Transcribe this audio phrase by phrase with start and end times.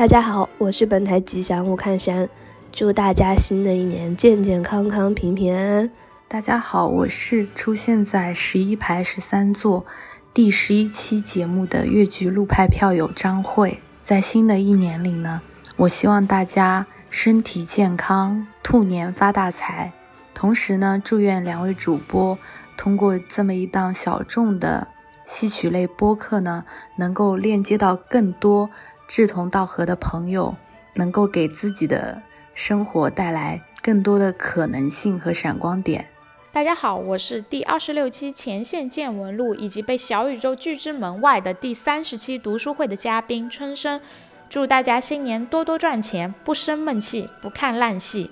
[0.00, 2.26] 大家好，我是本台吉祥物看山，
[2.72, 5.90] 祝大家新的一年健健康康、平平安安。
[6.26, 9.84] 大家好，我是出现在十一排十三座
[10.32, 13.82] 第十一期节目的越剧路派票友张慧。
[14.02, 15.42] 在新的一年里呢，
[15.76, 19.92] 我希望大家身体健康，兔年发大财。
[20.32, 22.38] 同时呢，祝愿两位主播
[22.74, 24.88] 通过这么一档小众的
[25.26, 26.64] 戏曲类播客呢，
[26.96, 28.70] 能够链接到更多。
[29.10, 30.54] 志同道合的朋友，
[30.94, 32.22] 能够给自己的
[32.54, 36.06] 生活带来更多的可能性和闪光点。
[36.52, 44.00] 大家好，我是第二十六期前线见闻录以及被小宇宙拒之门外的第三十期读书会的嘉宾春生。
[44.48, 48.30] 祝大家新年多多赚钱，不生闷气，不看烂戏。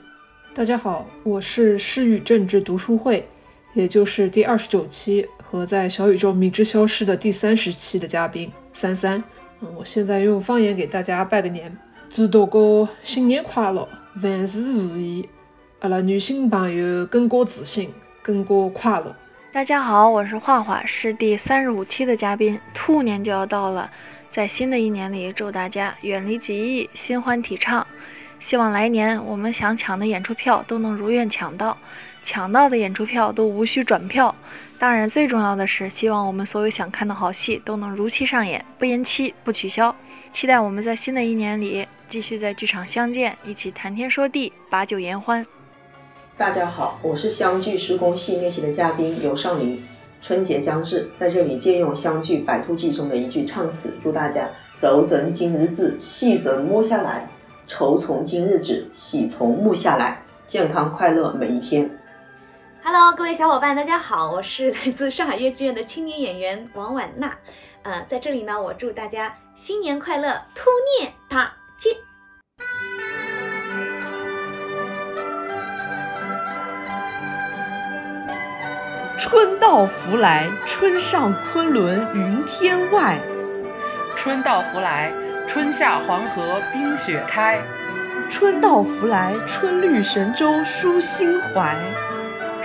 [0.55, 3.29] 大家好，我是诗与政治读书会，
[3.75, 9.25] 也就是第二十九期和在小宇宙迷之消失的第三十期的嘉宾三三。
[9.61, 11.77] 我现在用方言给大家拜个年，
[12.09, 13.89] 祝大家新年快乐，
[14.23, 15.29] 万事如意，
[15.81, 17.93] 阿拉女性朋友更加自信，
[18.23, 19.15] 更加快乐。
[19.53, 22.61] 大家好，我是画画，是第三十五期的嘉宾。
[22.73, 23.91] 兔年就要到了，
[24.31, 27.85] 在新的一年里，祝大家远离疾疫，心欢体畅。
[28.39, 31.77] 希望来年我们想抢的演出票都能如愿抢到。
[32.31, 34.35] 抢到的演出票都无需转票，
[34.79, 39.97] 当然最重要的是，希望我们所有想看的好戏都能如期上演，不延期，不取消。
[40.31, 45.47] 期待我们在新的一年里继续在剧场相见，一起谈天说地，把酒言欢。
[46.37, 49.83] 大家好，我是湘剧施工戏乐器的嘉宾尤尚林。
[50.21, 54.47] 春节将至，在这里借用湘剧《白兔记》中的一句唱词，祝大家
[54.79, 57.27] 走怎今日子，戏怎摸下来，
[57.67, 61.91] 愁从今日止，喜从目下来，健康快乐每一天。
[62.91, 67.37] Hello，各位小伙伴，大家好，我是 来自上海越剧院的青年演员王婉娜。
[67.83, 71.91] 呃，在这里呢，我祝大家新年快乐，兔年大吉！
[79.19, 83.19] 春到福来，春上昆仑云天外；
[84.17, 85.13] 春到福来，
[85.47, 87.61] 春下黄河冰雪开；
[88.31, 91.77] 春到福来，春绿神州舒心怀。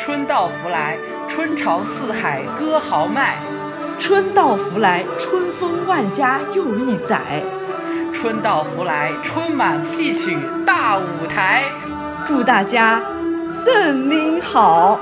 [0.06, 0.97] 春到福来，
[1.30, 3.38] 春潮四海歌豪迈；
[3.97, 7.22] 春到福来，春风万家又一载；
[8.12, 11.63] 春到福来，春满戏曲大舞台。
[12.25, 13.02] 祝大家
[13.63, 15.00] 圣年好！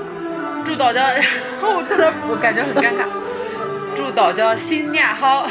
[0.64, 1.16] 祝大家，
[1.64, 3.08] 我真的我感觉很尴尬。
[3.96, 5.48] 祝大家新年好！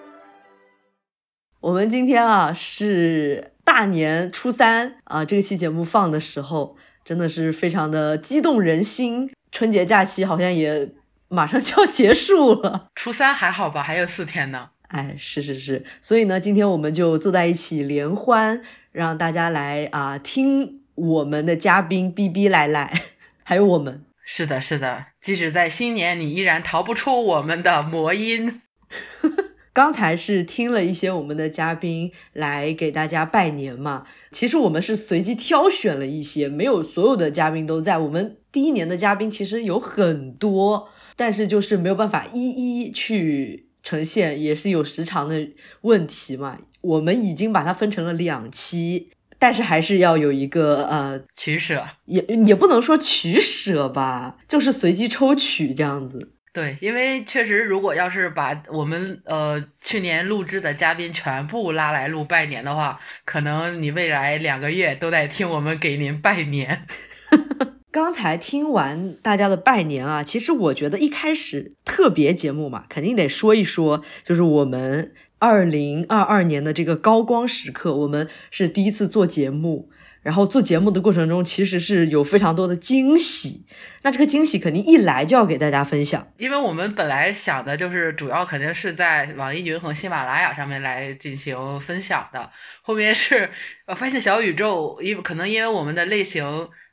[1.60, 6.76] 我们今天啊是大年初三啊，这个期节目放的时候。
[7.06, 10.90] 真的是非常的激动人心，春节假期好像也
[11.28, 12.88] 马上就要结束了。
[12.96, 14.70] 初三还好吧，还有四天呢。
[14.88, 22.92] 哎，是是是，所以呢，今天我们就坐在一起联欢，让大家来啊听我们的嘉宾逼逼赖赖，
[23.44, 24.02] 还有我们。
[24.24, 28.62] 是的，是的，即使在新年，你依然逃不出我们的魔音。
[29.76, 37.98] 刚才是听了一些我们的嘉宾来给大家拜年嘛，其实我们是随机挑选了一些，没有所有的嘉宾都在。
[37.98, 45.46] 我们第一年的嘉宾其实有很多，但是就是没有办法一一去呈现，也是有时长的
[45.82, 46.56] 问题嘛。
[46.80, 56.32] 我们已经把它分成了两期，但是还是要有一个呃取舍，也也不能说取舍吧，就是随机抽取这样子。
[56.56, 66.86] 对，因为确实，如果要是把我们呃去年录制的嘉宾全部拉来录拜年的话，可能你未来两个月都在听我们给您拜年。
[67.92, 79.90] 刚才听完大家的拜年啊，其实我觉得一开始特别节目嘛，肯定得说一说，就是我们二零二二年的这个高光时刻，我们是第一次做节目。
[80.26, 83.64] 然后做节目的过程中，其实是有非常多的惊喜。
[84.02, 92.50] 那这个惊喜肯定一来就要给大家分享，因为我们本来想的就是主要肯定是在网易云和喜马拉雅上面来进行分享的。
[92.82, 93.48] 后面是
[93.86, 96.44] 呃发现小宇宙，因为可能因为我们的类型，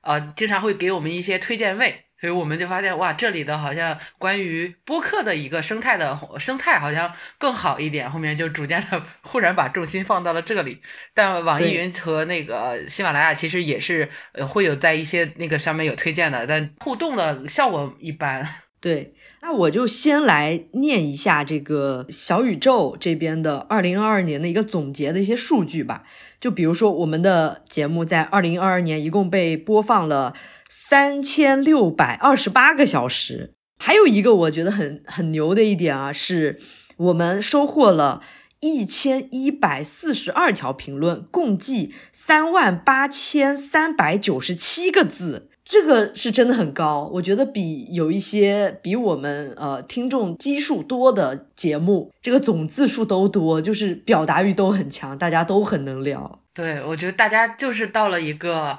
[0.03, 2.05] 呃，经常会给我们一些推荐位。
[2.23, 8.09] 所以我们就发现，哇，这里的好像关于播客的一个生态的生态好像更好一点。
[8.09, 10.79] 后面就逐渐的忽然把重心放到了这里。
[11.13, 18.47] 但网易云和那个喜马拉雅其实也是呃会有在一些那个上面有推荐的，但互动的效果一般。
[18.79, 26.03] 对，那我就先来念一下这个小宇宙这边的二零二二年的一个总结的一些数据吧。
[26.39, 30.33] 就比如说我们的节目在二零二二年一共被播放了。
[30.75, 36.59] 三千六百二十八个小时，还有一个我觉得很很牛的一点啊，是
[36.97, 38.23] 我们收获了
[38.59, 45.51] 一千一百四十二条评论，共计三万八千三百九十七个字。
[45.63, 56.39] 这个是真的很高，我觉得比有一些比我们呃听众基数多的节目，这个总字数都多，就是表达欲都很强，大家都很能聊。
[56.53, 58.77] 对，我觉得大家就是到了一个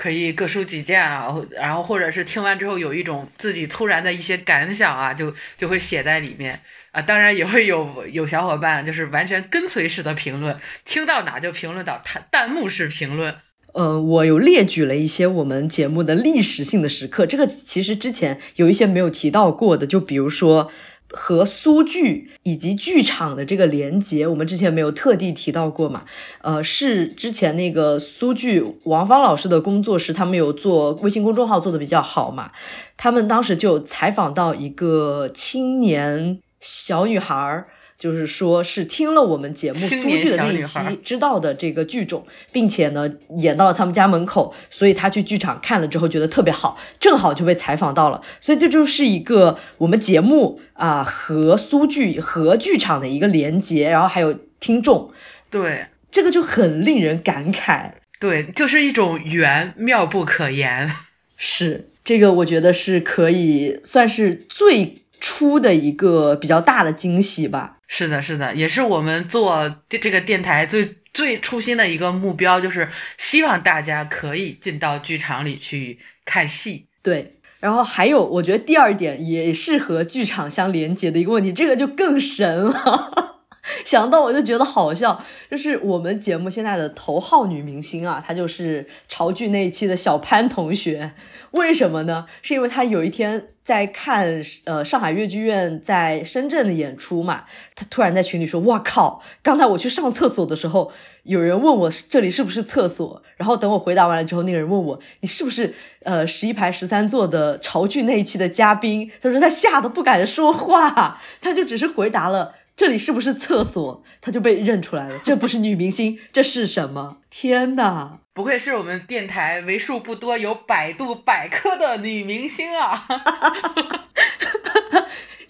[0.00, 6.58] 可以各抒己见啊，然后或者是听完之后有一种自己突然的一些感想啊，就就会写在里面
[6.90, 7.02] 啊。
[7.02, 10.56] 当然也会有有小伙伴就是完全跟随式的评论，
[10.86, 13.36] 听到哪就评论到，弹弹幕式评论。
[13.74, 20.72] 呃，我有列举了一些我们节目的历史性的时刻，这个其实之前有一些没有提到过的，就比如说
[21.10, 26.04] 和苏剧以及剧场的这个连接，我们之前没有特地提到过嘛？
[26.42, 32.52] 呃，是之前那个苏剧王芳老师的工作室，他们有做微信公众号做的比较好嘛？
[32.96, 37.68] 他们当时就采访到一个青年小女孩儿。
[38.00, 55.12] 就是说，是听了我们节目苏剧的那一期知道的这个剧种，并且呢演到了他们家门口，所以他去剧场看了之后觉得特别好，正好就被采访到了，所以这就是一个我们节目啊和苏剧和剧场的一个连接，然后还有听众，
[55.50, 55.86] 对。
[56.12, 60.90] 这个就很令人感慨，对，就是一种缘妙不可言，
[61.36, 67.76] 是这个我觉得是可以算是最初的一个比较大的惊喜吧。
[67.92, 72.88] 是的，是的，也是我们做这个电台最最初心的一个目标，就是
[73.18, 76.86] 希望大家可以进到剧场里去看戏。
[77.02, 83.39] 对，然后还有，我觉得第二点也是和剧场相连接的一个问题，这个就更神了。
[83.84, 91.12] 想到我就觉得好笑，就是我们节目现在的头号女明星啊，她就是潮剧那一期的小潘同学。
[91.52, 92.26] 为什么呢？
[92.42, 97.44] 是因为她有一天在看呃上海越剧院在深圳的演出嘛，
[97.74, 99.20] 她突然在群里说：“哇靠！
[99.42, 100.92] 刚才我去上厕所的时候，
[101.24, 105.74] 有人问我这里是不是厕所，然后等我回答完了之后，那个人问我你是不是
[106.04, 109.10] 呃十一排十三座的潮剧那一期的嘉宾？
[109.20, 114.02] 他说他吓得不敢说话，他就只是回答了。”这里是不是厕所？
[114.22, 115.20] 她就被认出来了。
[115.22, 117.18] 这不是女明星， 这是什么？
[117.28, 118.20] 天哪！
[118.32, 123.06] 不愧是我们电台为数不多有百度百科的女明星啊！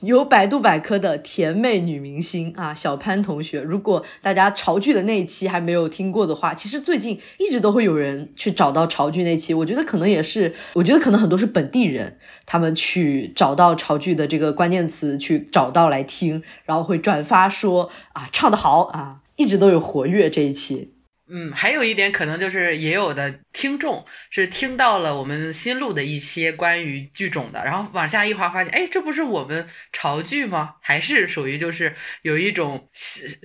[0.01, 3.61] 有百度百科的甜妹女明星啊，小潘同学。
[3.61, 9.53] 如果大家潮剧的那一期还没有听过的话，其实最近一直都会有人去找到潮剧那期。
[9.53, 12.17] 我觉得可能也是，我觉得可能很多是本地人，
[12.47, 20.95] 他们去找到潮剧的这个关键词，去找到来听，然后会转发说啊，唱得好啊，一直都有活跃这一期。
[21.33, 30.75] 嗯，还有一点可能就是也有的听众是听到了我们新录的一些关于剧种的，然后往下一滑发现，哎，这不是我们潮剧吗？
[30.81, 32.89] 还是属于就是有一种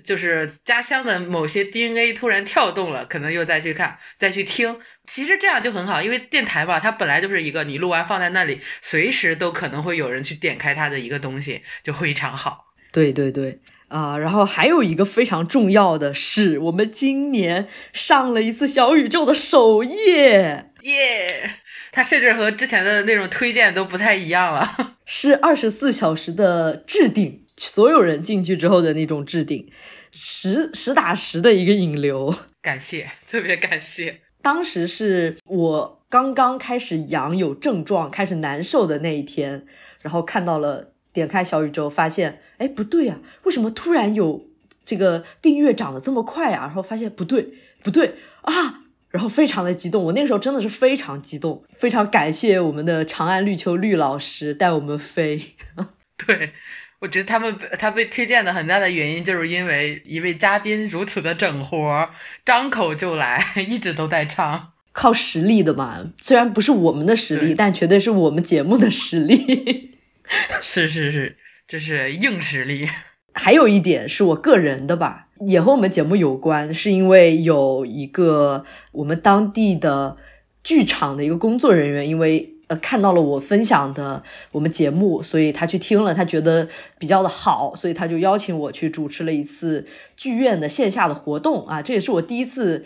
[0.03, 4.79] 就是家乡的某些 DNA 突然跳动了，可能又再去看再去听。
[5.07, 12.73] 其实这样就很好，因为电台嘛，它本来就是一个你录完放在那里，随时都可能会有人去点开它的一个东西，就非常好。
[12.91, 13.59] 对对对。
[13.89, 21.51] 啊，然后还有一个非常重要的是，我们今年上了一次小宇宙的首页，耶！
[21.91, 29.71] 它甚至和之前的那种推荐都不太一样了， 是二十四小时的置顶，所有人进去之后的那种置顶，
[30.11, 34.21] 实实打实的一个引流，感谢，特别感谢。
[34.41, 39.65] 当时是我刚刚开始阳有症状，开始难受的那一天，
[40.01, 40.94] 然后看到了。
[41.15, 44.45] 点开小宇宙，发现哎不对呀，为什么突然有
[44.83, 46.65] 这个订阅涨得这么快啊？
[46.65, 50.03] 然后发现不对不对啊，然后非常的激动。
[50.03, 55.55] 我那个时候真的是非常激动，非常感谢我们的长安绿秋绿老师带我们飞。
[56.27, 56.51] 对，
[56.99, 62.09] 我觉得他们他被推荐的很大的原因，就是因为一位嘉宾如此的整活，
[62.45, 66.11] 张口就来， 一直都在唱，靠实力的嘛。
[66.21, 69.94] 虽然不是我们的实力，但绝对是我们节目的实力。
[70.61, 72.87] 是是是，这是硬实力。
[73.33, 80.17] 还有一点是我个人的吧，也和我们节目有关，是因为有一个我们当地的
[80.63, 86.67] 剧场的一个工作人员，因为呃看到了我分享的我们节目，所以他去听了，他觉得
[86.97, 92.85] 比较的好，所以他就邀请我去主持了一次剧院的线下的活动啊，这也是我第一次。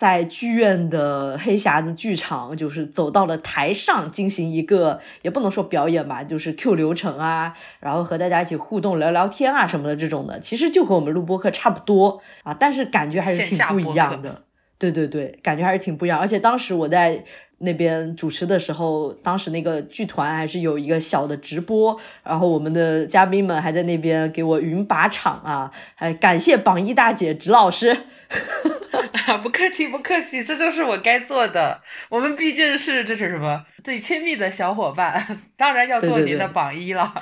[0.00, 14.44] 在剧院的黑匣子剧场，就是走到了台上进行一个，也不能说表演吧，就是 Q 流程啊，然后和大家一起互动聊聊天啊什么的这种的，其实就和我们录播课差不多啊，但是感觉还是挺不一样的。
[14.78, 16.18] 对对对，感觉还是挺不一样。
[16.18, 17.22] 而且当时我在
[17.60, 27.96] 那边主持的时候，当时那个剧团还是有一个小的直播，然后我们的嘉宾们还在那边给我云把场啊，还感谢榜一大姐指老师。
[29.42, 31.80] 不客气，不客气，这就是我该做的。
[32.08, 37.14] 我们毕竟是这是什么最亲密的小伙伴，当然要做您的榜一了。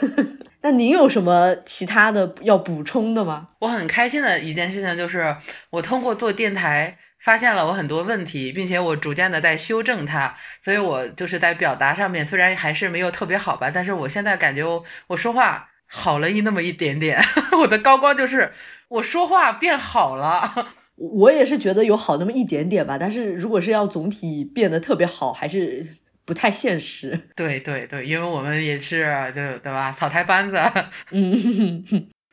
[0.62, 3.48] 那您有什么其他的要补充的吗？
[3.60, 5.36] 我很开心的一件事情就是，
[5.70, 10.36] 我通过做电台发现了我很多问题，并且我逐渐的在修正它。
[10.62, 14.62] 所以我就是在表达上面，虽然还是没有特别好吧，但是我现在感觉
[15.06, 17.18] 我说话好了一那么一点点。
[17.60, 18.52] 我的高光就是
[18.88, 20.68] 我说话变好了。
[20.96, 25.84] 我也是觉得有好那么一点点吧，但是如果是要总体变得特别好，还是
[26.24, 27.18] 不太现实。
[27.34, 29.02] 对对对，因为我们也是
[29.34, 30.56] 就对吧，草台班子。
[31.10, 31.82] 嗯，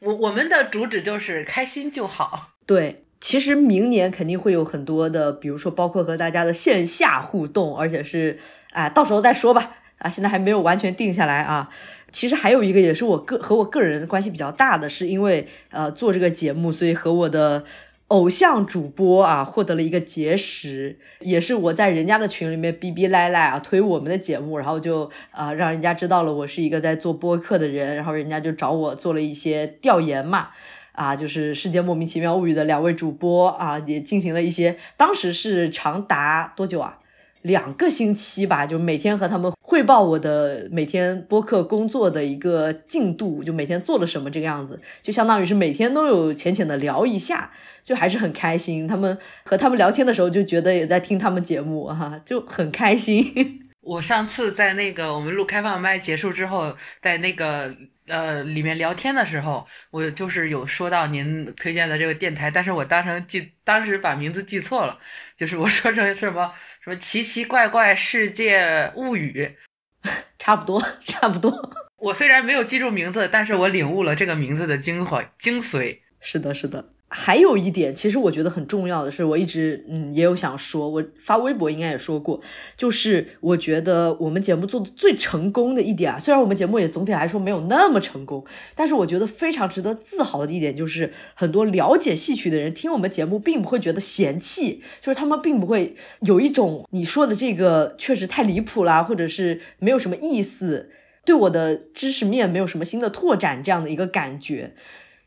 [0.02, 2.52] 我我们的主旨就是开心就好。
[2.68, 8.38] 对，其实明年肯定会有很多的，比如说包括和大家的线下互动，而且是
[8.72, 9.78] 啊，到时候再说吧。
[10.00, 11.70] 啊，现在还没有完全定下来啊。
[12.12, 17.64] 其实还有一个也是我个和我个人关系比较大的，是因为呃做这个节目，所以和我的。
[18.12, 30.50] 偶像主播啊，获得了一个结识，也是我在人家的群里面逼逼赖赖啊，推我们的节目，然后就啊让人家知道了我是一个在做播客的人，然后人家就找我做了一些调研嘛，
[30.94, 36.98] 啊，就是世界莫名其妙物语的两位主播啊，也进行了一些，当时是长达多久啊？
[37.42, 47.50] 两个星期吧，就每天和他们汇报我的每天播客工作的一个进度，就每天做了什么这个样子，就相当于是每天都有浅浅的聊一下，
[47.84, 48.88] 就还是很开心。
[48.88, 53.26] 他们和他们聊天的时候，就觉得也在听他们节目哈，就很开心。
[53.82, 57.76] 我上次在那个我们录开放麦结束之后，在那个。
[58.12, 65.00] 呃，里面聊天的时候，我就是有说到您推荐的这个电台，但是我当成记，当时把名字记错了，
[65.38, 66.54] 就是我说成什么
[66.84, 69.56] 什么奇奇怪怪世界物语，
[70.38, 71.72] 差不多，差不多。
[71.98, 76.00] 我虽然没有记住名字，但是我领悟了这个名字的精华精髓。
[76.20, 76.90] 是的，是的。
[77.14, 82.40] 还有一点，其实我觉得很重要的是，我一直嗯也有想说，我发微博应该也说过，
[82.78, 100.90] 就是我觉得我们节目做的最成功的一点啊，虽然我们节目也总体来说没有那么成功，但是我觉得非常值得自豪的一点就是，很多了解戏曲的人听我们节目，并不会觉得嫌弃，就是他们并不会有一种你说的这个确实太离谱啦，或者是没有什么意思，
[101.26, 104.74] 对我的知识面没有什么新的拓展这样的一个感觉。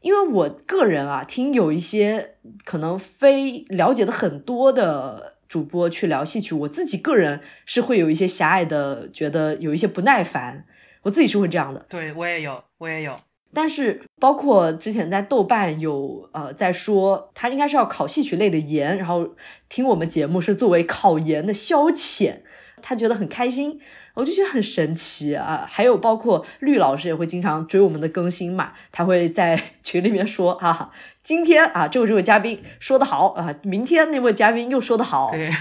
[0.04, 10.66] 因为我个人啊，听有一些可能非了解的很多的主播去聊戏曲，我自己个人是会有一些狭隘的，觉得有一些不耐烦，
[11.04, 11.86] 我自己是会这样的。
[11.88, 13.16] 对我也有，我也有。
[13.54, 19.34] 但是包括之前在豆瓣有呃在说，他应该是要考戏曲类的研，然后
[19.70, 22.40] 听我们节目是作为考研的消遣。
[22.82, 23.80] 他觉得很开心，
[24.14, 25.66] 我就觉得很神奇啊！
[25.68, 30.90] 还有包括绿老师也会经常追我们的更新嘛，他会在 群里面说啊，
[31.22, 35.52] 今天啊这位这位嘉宾说的好啊，明天那位嘉宾又说的好，对，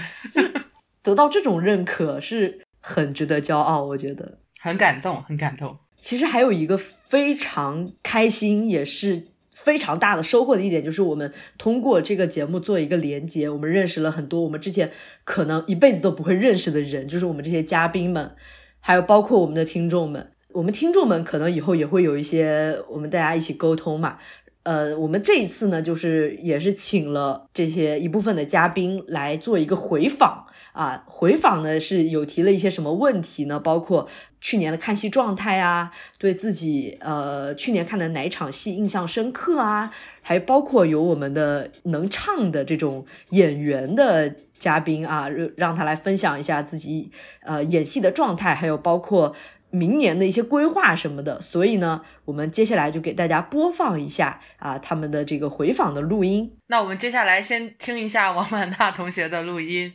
[1.02, 5.76] 得到这种认可是很值得骄傲，我觉得很感动，很感动。
[5.98, 9.33] 其实还有一个非常开心，也是。
[9.54, 14.90] 非常大的收获的一点就是，我们通过这个节目做一个连接，我们认识了很多我们之前
[15.22, 18.32] 可能一辈子都不会认识的人，就是我们这些嘉宾们，
[18.80, 20.32] 还有包括我们的听众们。
[20.52, 24.18] 我们听众们可能以后也会有一些我们大家一起沟通嘛。
[24.62, 31.04] 呃，我们这一次呢，就是也是请了这些一部分的嘉宾来做一个回访啊。
[31.06, 33.60] 回访呢是有提了一些什么问题呢？
[33.60, 34.08] 包括
[34.44, 47.10] 去年的看戏状态啊，对自己呃去年看的哪场戏印象深刻啊，还包括有我们的能唱的这种演员的嘉宾啊，让他来分享一下自己
[47.40, 49.34] 呃演戏的状态，还有包括。
[49.70, 56.56] 明年的一些规划什么的，所以呢，我们接下来就给大家播放一下啊他们的这个回访的录音。
[56.68, 59.94] 那我们接下来先听一下王满娜同学的录音。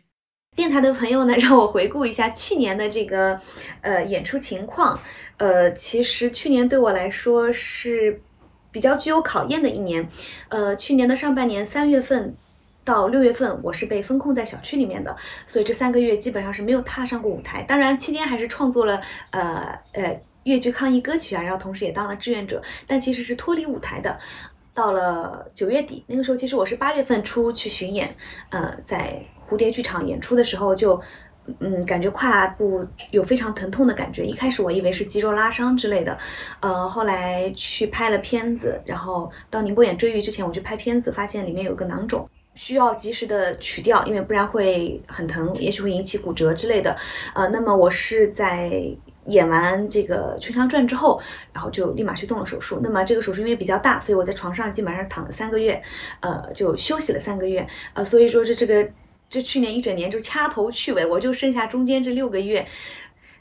[0.55, 3.39] 电台的朋友呢，让我回顾一下去年的这个
[3.81, 4.99] 呃演出情况。
[5.37, 8.21] 呃，其实去年对我来说是
[8.71, 10.07] 比较具有考验的一年。
[10.49, 12.35] 呃，去年的上半年三月份。
[12.85, 15.15] 到六月份，我是被封控在小区里面的，
[15.45, 17.61] 所以这三个月基本上是没有踏上过舞台。
[17.61, 24.17] 当然，期间还是创作了呃呃越剧抗疫歌曲啊，然后同时也当了志愿者，但其实是脱离舞台的。
[24.73, 28.15] 到了九月底，那个时候其实我是八月份出去巡演，
[28.49, 31.01] 呃，在蝴蝶剧场演出的时候就
[31.59, 34.23] 嗯感觉胯部有非常疼痛的感觉。
[34.23, 36.17] 一开始我以为是肌肉拉伤之类的，
[36.59, 42.29] 呃，后来去拍了片子，然后到宁波演《追鱼》之前，我去拍片子，发现里面有个囊肿。
[42.55, 46.93] 需要及时的取掉，因为不然会很疼，也许会引起骨折之类的。
[47.33, 48.69] 呃，那么我是在
[49.27, 51.21] 演完这个《春香传》之后，
[51.53, 52.81] 然后就立马去动了手术。
[52.83, 55.81] 那么这个手术因为比较大，所以我在床上基本上躺了三个月，
[56.19, 57.65] 呃，就休息了三个月。
[57.93, 58.85] 呃，所以说这这个
[59.29, 62.67] 这去年一整年就掐头去尾，我就剩下中间这六个月。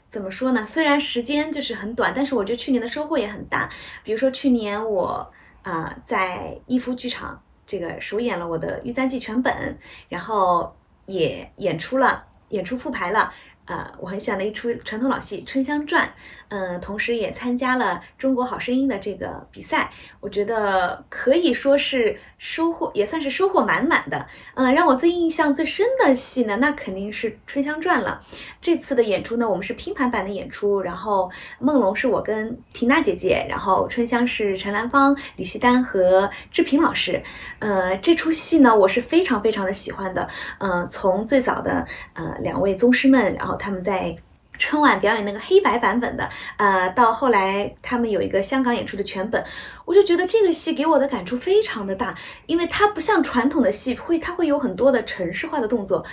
[0.07, 0.65] 怎么说呢？
[0.65, 3.69] 虽然时间就是很短，但是我觉得去年的收获也很大。
[4.03, 5.31] 比如说去年我
[5.61, 9.77] 啊在逸夫剧场这个首演了我的《玉簪记》全本，
[10.07, 13.31] 然后也演出了，演出复排了。
[13.69, 16.07] 呃，我很喜欢的一出传统老戏《春香传》，
[16.47, 24.25] 嗯，同时也参加了《中国好声音》的这个比赛，我觉得可以说是收获，也算是收获满满的。
[24.55, 28.19] 嗯，让我最印象最深的戏呢，那肯定是《春香传》了。
[28.59, 37.21] 这次的演出呢，我们是拼盘版的演出，然后梦龙是我跟缇娜姐姐，然后春香是陈兰芳、李旭丹和志平老师。
[37.59, 40.27] 呃，这出戏呢，我是非常非常的喜欢的。
[40.57, 44.15] 嗯，从最早的呃两位宗师们，然后他们在
[44.57, 49.41] 春晚表演那个黑白版本的，呃，到后来他们有一个香港演出的全本，
[49.85, 52.13] 我就觉得这个戏给我的感触非常的大，
[52.45, 56.05] 因为它不像传统的戏会，它会有很多的城市化的动作，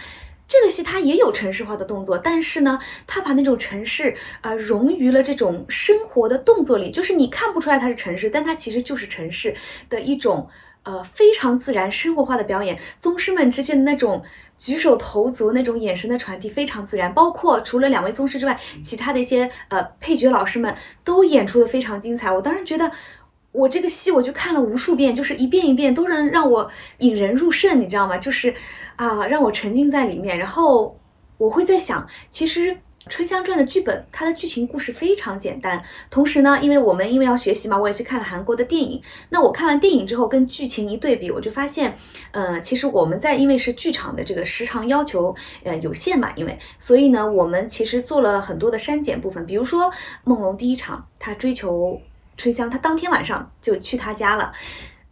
[0.47, 9.53] 这个戏它也有城市化的动作，但是呢，它把那种城市呃融于了这种生活的动作里，就是你看不出来它是城市，但它其实就是城市
[9.89, 10.49] 的一种
[10.85, 14.23] 呃非常自然生活化的表演，宗师们之间的那种。
[14.57, 22.31] 举手投足那种眼神的传递非常自然，包括除了两位宗师之外，其他的一些呃配角老师们都演出的非常精彩。
[22.31, 22.91] 我当时觉得，
[23.53, 28.17] 我这个戏我就看了无数遍，就是一遍一遍都能让我引人入胜，你知道吗？
[28.17, 28.55] 就是
[28.97, 30.39] 啊，让我沉浸在里面。
[30.39, 30.99] 然后
[31.39, 32.73] 我会在想，其实。
[33.09, 35.81] 《春香传》的剧本，它的剧情故事非常简单。
[36.11, 39.01] 同时呢，因为我们因为要学习嘛，我也去看了韩国的电影。
[39.29, 41.97] 那我看完电影之后，跟剧情一对比，我就发现，
[42.33, 49.47] 呃，其实我们在因为是剧场的这个时长要求，呃，有限嘛，因为所以呢，我们其实做了很多的删减部分。
[49.47, 49.93] 比如说，
[50.25, 52.01] 梦龙第一场他追求
[52.37, 54.53] 春香，他当天晚上就去他家了。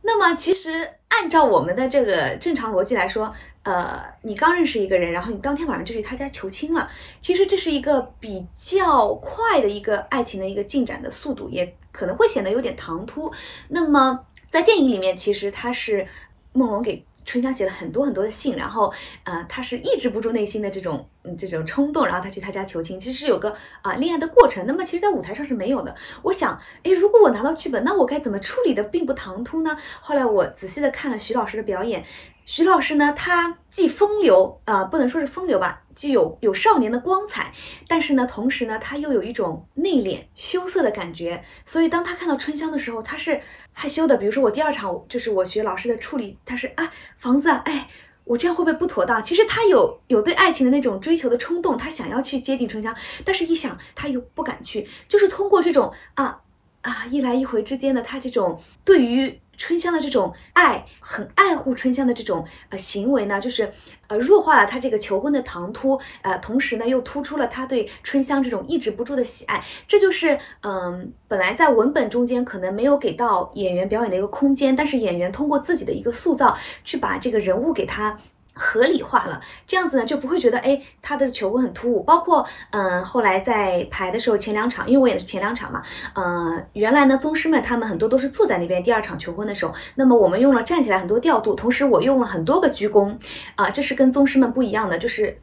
[0.03, 3.33] 那么，其实按照我们的这个正常逻辑来说，
[3.65, 6.89] 呃，你刚认识一个人，然后你当天晚上就去他家求亲了。
[7.21, 13.33] 其实这是一个比较快的一个爱情的一个进展的速度，也可能会显得有点唐突。
[13.69, 16.07] 那么在电影里面，其实他是
[16.53, 17.05] 梦龙给。
[17.27, 24.63] 春香写了很多很多的信，然后，呃，他是抑制不住内心的这种，嗯，这种冲动，然后他去他家求亲，其实是有个啊恋爱的过程。
[24.67, 25.97] 那么，其实，在舞台上是没有的。
[26.21, 29.75] 我想，诶，如果我拿到剧本，那我该怎么处理的并不唐突呢？
[30.03, 32.05] 后来我仔细的看了徐老师的表演。
[32.47, 37.55] 徐老师呢，他既风流啊，不能说是风流吧，既有有少年的光彩，
[37.89, 41.43] 但是呢，同时呢，他又有一种内敛羞涩的感觉。
[41.65, 43.41] 所以当他看到春香的时候，他是
[43.73, 44.19] 害羞的。
[44.19, 47.89] 比如说我第二场就是我学老师的处理，他是啊，房子，哎，
[48.25, 49.23] 我这样会不会不妥当？
[49.23, 56.43] 其实他有有对爱情的那种追求的冲动，他想要去接近春香，但是一想他又不敢去，就是通过这种啊
[56.85, 59.41] 啊一来一回之间的他这种对于。
[59.57, 63.71] 春香的这种爱，很爱护春香的这种呃行为呢，就是
[64.09, 78.19] 呃弱化了他这个求婚的唐突，呃，同时呢又突出了他对春香这种抑制不住的喜爱，这就是嗯本来在文本中间可能没有给到演员表演的一个空间，但是演员通过自己的一个塑造，去把这个人物给他。
[78.55, 82.03] 合理化了，这样子呢就不会觉得哎他的求婚很突兀。
[82.05, 85.83] 包括嗯后来在排的时候前两场，因为我演的是前两场嘛，
[86.15, 88.81] 呃原来呢宗师们他们很多都是坐在那边。
[88.83, 93.17] 第二场求婚的时候，那么我们用了站起来很多调度，同时我用了很多个鞠躬
[93.57, 95.39] 啊，这是跟宗师们不一样的，就是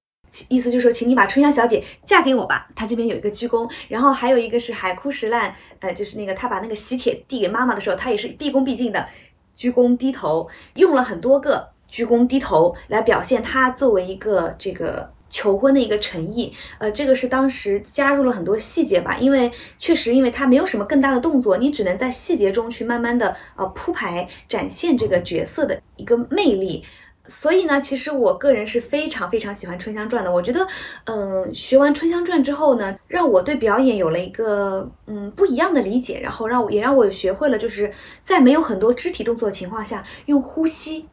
[0.47, 2.69] 意思就是说，请你把春香小姐嫁给我吧。
[2.75, 9.09] 他这边有一个鞠躬，然后还有一个是海枯石烂，呃就是那个他把那个喜帖递给妈妈的时候，他也是毕恭毕敬的
[9.55, 11.69] 鞠躬低头，用了很多个。
[11.91, 26.83] 鞠躬低头来表现他作为一个这个求婚的一个诚意，呃，这个是当时加入了很多细节吧，因为确实因为他没有什么更大的动作，你只能在细节中去慢慢的呃铺排展现这个角色的一个魅力，
[27.27, 30.67] 所以呢，其实我个人是非常非常喜欢《春香传》的，我觉得，
[31.05, 37.89] 嗯，学完《春香传》之后呢，让我对表演有了一个嗯不一样的理解，然后让我也让我学会了就是
[38.21, 41.07] 在没有很多肢体动作的情况下用呼吸。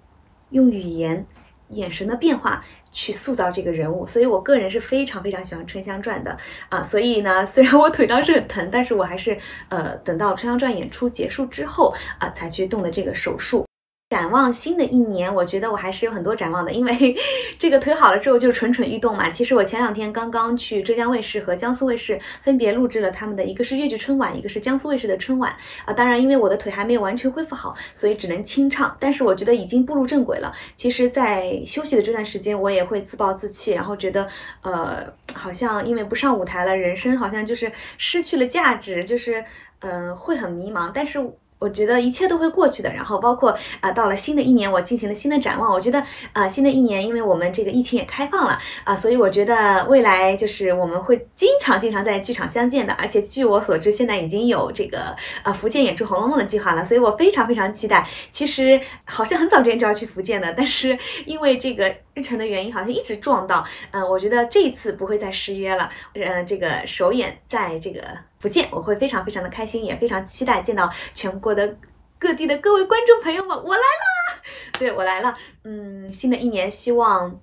[0.50, 1.26] 用语言、
[1.70, 6.36] 眼神的变化去塑造这个人物，所以我个人是非常非常喜欢《春香传》的
[6.70, 6.82] 啊。
[6.82, 9.36] 所以呢，虽然我腿当时很疼，但是我还是
[9.68, 13.67] 呃等到《春香传》演出结束之后啊，才去动的这个手术。
[14.10, 17.14] 展望新的一年，我觉得我还是有很多展望的，因为
[17.58, 19.28] 这个腿好了之后就蠢蠢欲动嘛。
[19.28, 25.92] 其实我前两天刚刚去浙江卫视和江苏卫视分别录制了他们的一个是粤剧春晚，一个是江苏卫视的春晚啊。
[25.92, 28.96] 当然，因为我的腿还没有完全恢复好，所以只能清唱。
[28.98, 30.50] 但是我觉得已经步入正轨了。
[30.74, 34.26] 其实，在休息的这段时间，我也会自暴自弃，然后觉得
[34.62, 39.44] 呃，好像因为不上舞台了，人生好像就是失去了价值，就是
[39.80, 40.90] 嗯，会很迷茫。
[40.94, 41.22] 但是。
[41.58, 45.72] 我觉得一切都会过去的，然后包括啊，到了新的一年，我进行了新的展望。
[45.72, 52.92] 我觉得啊，新的一年，因为我们这个疫情也开放了啊，所以我觉得未来就是我们会经常经常在剧场相见的。
[52.94, 58.06] 而且据我所知，现在已经有这个呃福建演出《红楼梦》的计划了，所以我非常非常期待。
[58.30, 63.64] 其实好像很早之前就要去福建的，但是因为这个日程的原因，好像一直撞到。
[63.90, 65.90] 嗯，我觉得这一次不会再失约了。
[66.14, 68.27] 呃，这个首演在这个。
[68.38, 71.76] 福建，我会非常非常的开心，也非常期待见到全国的
[72.18, 73.56] 各地的各位观众朋友们。
[73.56, 74.40] 我来啦，
[74.78, 75.36] 对我来了。
[75.64, 77.40] 嗯，新的一年希望，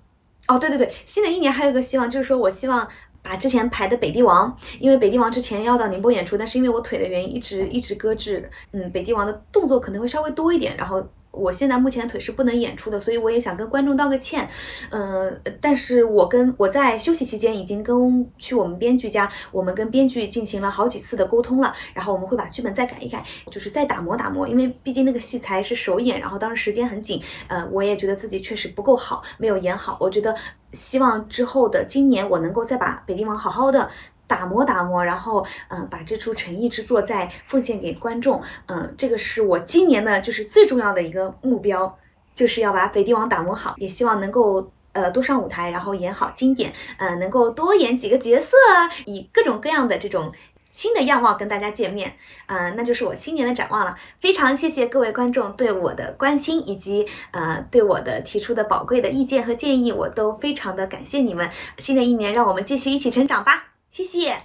[0.48, 2.88] 哦，对对对，新的一年还有一个希望，就是说我希望
[3.22, 8.50] 把之前排的北帝王，因为北帝王之前要到宁波演出，但是因为我腿的原因一直一直搁置。
[8.72, 11.06] 嗯，北帝王的动作可能会稍微多一点，然后。
[11.36, 14.48] 我现在目前腿是不能演出的，所以我也想跟观众道个歉。
[14.90, 29.96] 嗯，但是我跟我在休息期间已经跟去我们编剧家，我们跟编剧进行了好几次的沟通了，然后我们会把剧本再改一改，就是再打磨打磨，因为毕竟那个戏才是首演，然后当时时间很紧，呃，我也觉得自己确实不够好，没有演好。
[30.00, 30.34] 我觉得
[30.72, 33.90] 希望之后的今年我能够再把《北京王》好好的。
[34.26, 41.98] 打磨打磨，然后嗯，把这出诚意之作再奉献给观众，嗯，这个是我今年的就是最重要的一个目标，
[42.34, 48.56] 就是要把《北帝王》打磨好，也希望能够呃多上舞台，然后演好经典，嗯，能够多演几个角色，
[49.04, 50.32] 以各种各样的这种
[50.70, 53.96] 新的样貌跟大家见面，嗯，那就是我新年的展望了。
[54.20, 61.48] 非常谢谢各位观众对我的关心，以及呃对我的提出的宝贵的意见和建议，我都非常的感谢你们。
[61.78, 63.75] 新的一年，让我们继续一起成长吧。
[63.96, 64.36] 谢谢。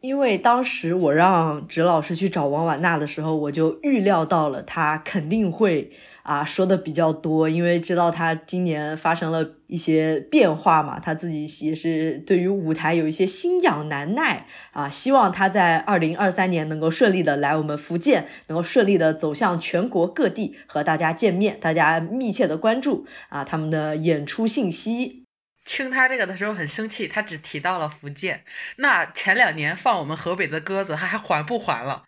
[0.00, 5.92] 因为当时我让植老师去找王婉娜的时候，我就预料到了他肯定会
[6.24, 25.19] 啊说的比较多，因为知道他今年发生了一些变化嘛，他自己也是对于舞台有一些心痒难耐啊，希望他在二零二三年能够顺利的来我们福建，能够顺利的走向全国各地和大家见面，大家密切的关注啊他们的演出信息。
[25.64, 28.44] 听他这个的时候很生气，他只提到了福建。
[28.76, 32.02] 那前两年放我们河北的鸽子，他还还不还了？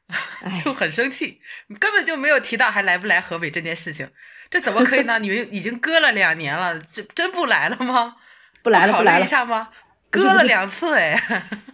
[0.65, 1.41] 就很生气，
[1.79, 4.11] 根本就没有提到还来不来河北这件事情。
[4.51, 5.19] 这怎么可以呢？
[5.19, 8.17] 你们已经搁了两年了，这真不来了吗？
[8.63, 9.69] 不来了，考虑一下吗？
[10.11, 11.13] 搁了两次哎，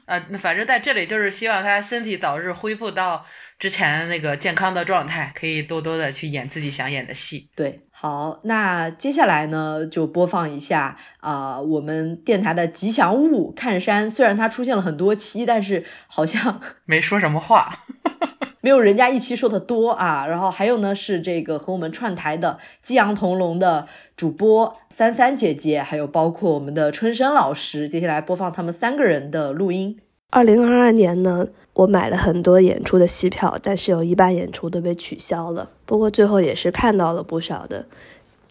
[0.07, 3.27] 啊， 那反正在这里就是希望他身体早日恢复到。
[3.59, 7.51] 之前那个健康的状态，可以多多的去演自己想演的戏。
[7.57, 14.09] 对，好，那接下来呢，就播放一下啊，我们电台的吉祥物看山。
[14.09, 17.81] 虽然它出现了很多期，但是好像 没说什么话，
[18.63, 20.25] 没有人家一期说的多啊。
[20.25, 27.89] 然后还有呢，是这个和我们串台的激昂同龙的主播三三姐姐，还有包括我们的春生老师。
[27.89, 29.99] 接下来播放他们三个人的录音。
[30.31, 35.71] 二零二二年呢，我买了很多演出的戏票，但是有一半演出都被取消了。
[35.87, 37.87] 不过最后也是看到了不少的，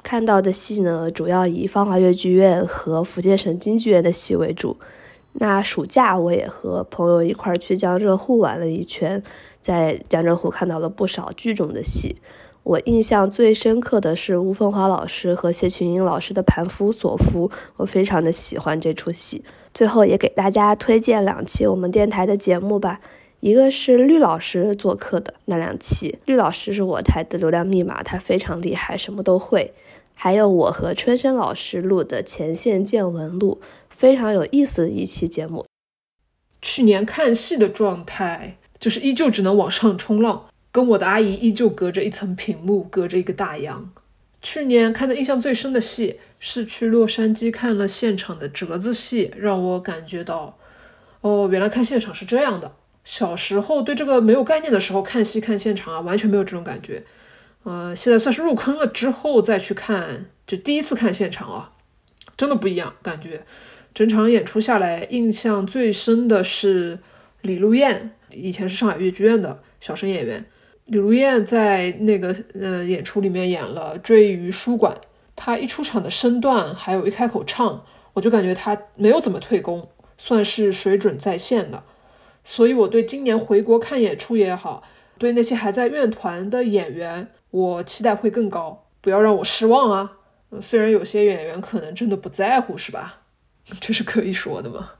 [0.01, 4.75] 看到的戏呢，主要以芳华越剧院和福建省京剧院的戏为主。
[5.33, 9.21] 那暑假我也和朋友一块儿去江浙沪玩了一圈，
[9.61, 12.15] 在江浙沪看到了不少剧种的戏。
[12.63, 19.43] 我印象最深刻的是吴凤华老师和谢群英老师的《盘夫索夫》，我非常的喜欢这出戏。
[19.77, 22.99] 最后也给大家推荐两期我们电台的节目吧，
[23.41, 29.71] 一个是绿老师做客的那两期，绿老师是我台的流量密码，他非常厉害，什么都会。
[30.15, 33.59] 还有我和春生老师录的《前线见闻录》，
[33.91, 35.63] 非常有意思的一期节目。
[36.59, 43.91] 去年看戏的状态就是依旧只能往上冲浪，跟我的阿姨依旧隔着一层屏幕，隔着一个大洋。
[44.41, 50.57] 去年看的印象最深的戏是去洛杉矶看了现场的折子戏，让我感觉到，
[51.21, 52.73] 哦，原来看现场是这样的。
[53.03, 57.03] 小时候对这个没有概念的时候，看戏看现场啊，完全没有这种感觉。
[57.63, 61.73] 呃，现在算是入坑了之后再去看，就第一次看现场啊，
[62.37, 63.43] 真的不一样感觉。
[63.93, 66.99] 整场演出下来，印象最深的是
[67.41, 70.45] 李露燕，以前是上海越剧院的小生演员。
[70.87, 74.93] 李如燕在那个呃演出里面演了《追鱼书馆》，
[75.35, 81.83] 她一出场的身段，还有一开口唱，我就感觉她没有怎么退功，算是水准在线的。
[82.43, 84.81] 所以我对今年回国看演出也好，
[85.17, 90.13] 对那些还在院团的演员，我期待会更高，不要让我失望啊！
[90.61, 93.23] 虽然有些演员可能真的不在乎，是吧？
[93.81, 94.91] 这是可以说的吗？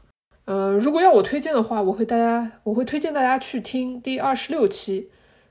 [0.44, 5.10] 呃，如果要我推荐的话，我会大家我会推荐大家去听第二十六期，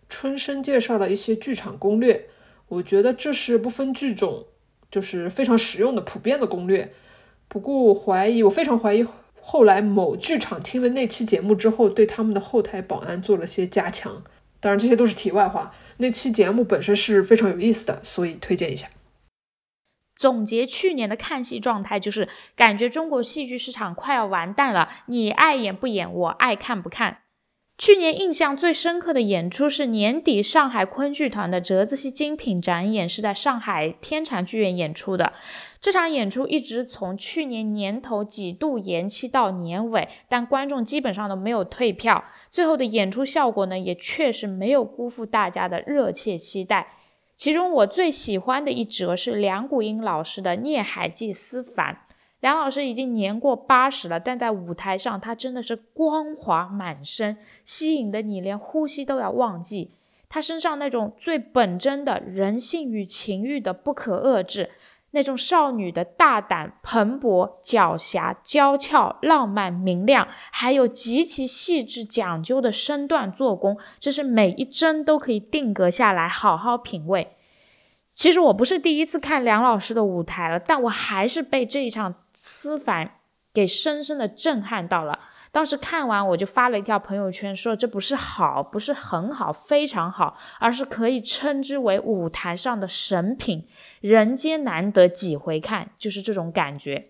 [0.08, 2.28] 春生介绍了一些剧场攻略，
[2.68, 4.46] 我觉得这是不分剧种，
[4.90, 6.92] 就是非常实用的普遍的攻略。
[7.48, 9.06] 不过我怀疑，我非常怀疑，
[9.40, 14.22] 后来某剧场听了那期节目之后，对他们的后台保安做了些加强。
[14.58, 15.74] 当然，这些都是题外话。
[15.98, 18.88] 那期节目本身是非常有意思的，所以推荐一下。
[20.16, 24.88] 总结去年的看戏状态，就是感觉中国戏剧市场快要完蛋了。
[25.06, 27.18] 你爱演不演，我爱看不看。
[27.78, 35.34] 去年印象最深刻的演出是年底上海昆剧团的折子戏精品展演，是在上海天蟾剧院演出的。
[35.78, 42.24] 这场演出一直从去年年头几度延期到年尾，但观众基本上都没有退票。
[42.50, 46.88] 最后的演出效果呢，也确实没有辜负大家的热切期待。
[47.36, 51.94] 其中我最喜欢的一折是梁谷英老师的《孽海记思凡》。
[52.40, 59.92] 梁老师已经年过八十了，但在舞台上他真的是光华满身，吸引的你连呼吸都要忘记。
[60.28, 64.70] 他身上那种最本真的人性与情欲的不可遏制。
[65.12, 77.28] 那种少女的大胆、蓬勃、狡黠、娇俏、浪漫、明亮，还有极其细致讲究的身段做工，这是每一帧都可以定格下来，好好品味。
[78.16, 83.06] 其实我不是第一次看梁老师的舞台了，但我还是被这一场《思凡》
[83.52, 85.18] 给深深的震撼到了。
[85.52, 93.68] 当时看完，我就发了一条朋友圈，说这不是好，不是很好，非常好，而是可以称之为舞台上的神品，
[94.00, 97.04] 人间难得几回看，就是这种感觉。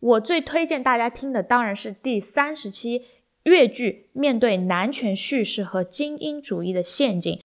[0.00, 3.04] 我最推荐大家听的当然是第三十期
[3.44, 7.38] 越剧，面对男权叙事和精英主义的陷阱。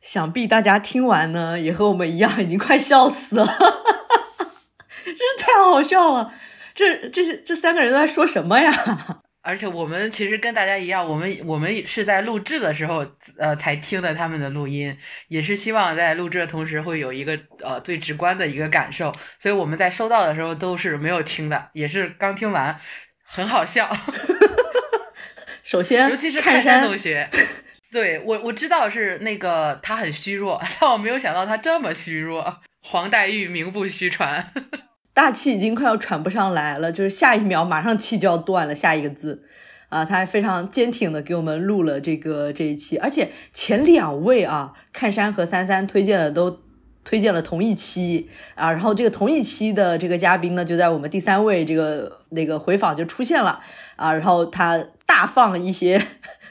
[0.00, 3.46] 想必大家听完呢，也和我们一样，已经快笑死了，
[5.04, 6.32] 真是太好笑了。
[6.74, 8.72] 这这些这三个人都在说什么呀？
[9.40, 13.06] 而且我们其实跟大家一样，我们我们是在录制的时候，
[13.38, 14.94] 呃，才听的他们的录音，
[15.28, 22.78] 也是希望在录制的同时会有一个呃最直观的一个感受，所以我们在收到的时候都是没有听的，也是刚听完，
[23.24, 23.90] 很好笑。
[25.64, 27.28] 首先，尤其是泰山同学，
[27.90, 32.58] 对我我知道是那个他很虚弱， 但我没有想到他这么虚弱。
[32.80, 34.52] 黄黛玉名不虚传。
[35.12, 38.74] 大气已经快要喘不上来了，就是下一秒马上气就要断了。
[38.74, 39.42] 下一个字，
[39.88, 46.60] 啊，他还非常坚挺的给我们录了这个这一期，而且前两位啊，看山和三三推荐的都
[47.04, 53.60] 推荐了同一期啊，然后这个同一期的这个嘉宾呢，就在我们第三位这个那个回访就出现了
[53.96, 56.00] 啊，然后他大放一些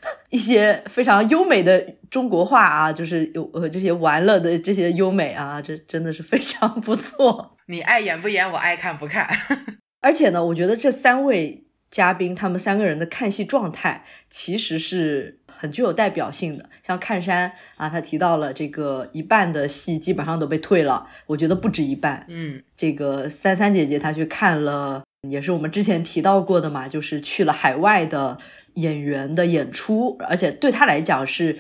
[0.30, 7.58] 一些非常优美的中国话啊，就是有呃这些玩乐的这些优美啊，这真的是非常不错。
[7.68, 9.28] 你爱演不演，我爱看不看。
[10.02, 16.70] 而且呢，我觉得这三位嘉宾他们三个人的看戏状态其实是很具有代表性的。
[16.86, 22.26] 像看山啊，他提到了这个一半的戏基本上都被退了，我觉得不止一半。
[22.30, 28.38] 嗯，这个三三姐姐她去看了，也是我们之前提到过的嘛，就是去了海外的
[28.74, 31.60] 演员的演出，而且对他来讲是。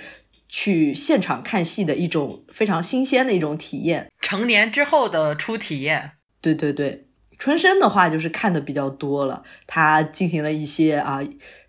[0.50, 6.12] 去现场看戏的一种非常新鲜的一种体验，成年之后的初体验。
[6.40, 7.06] 对对对，
[7.38, 11.20] 春生的话就是看的比较多了，他进行了一些啊，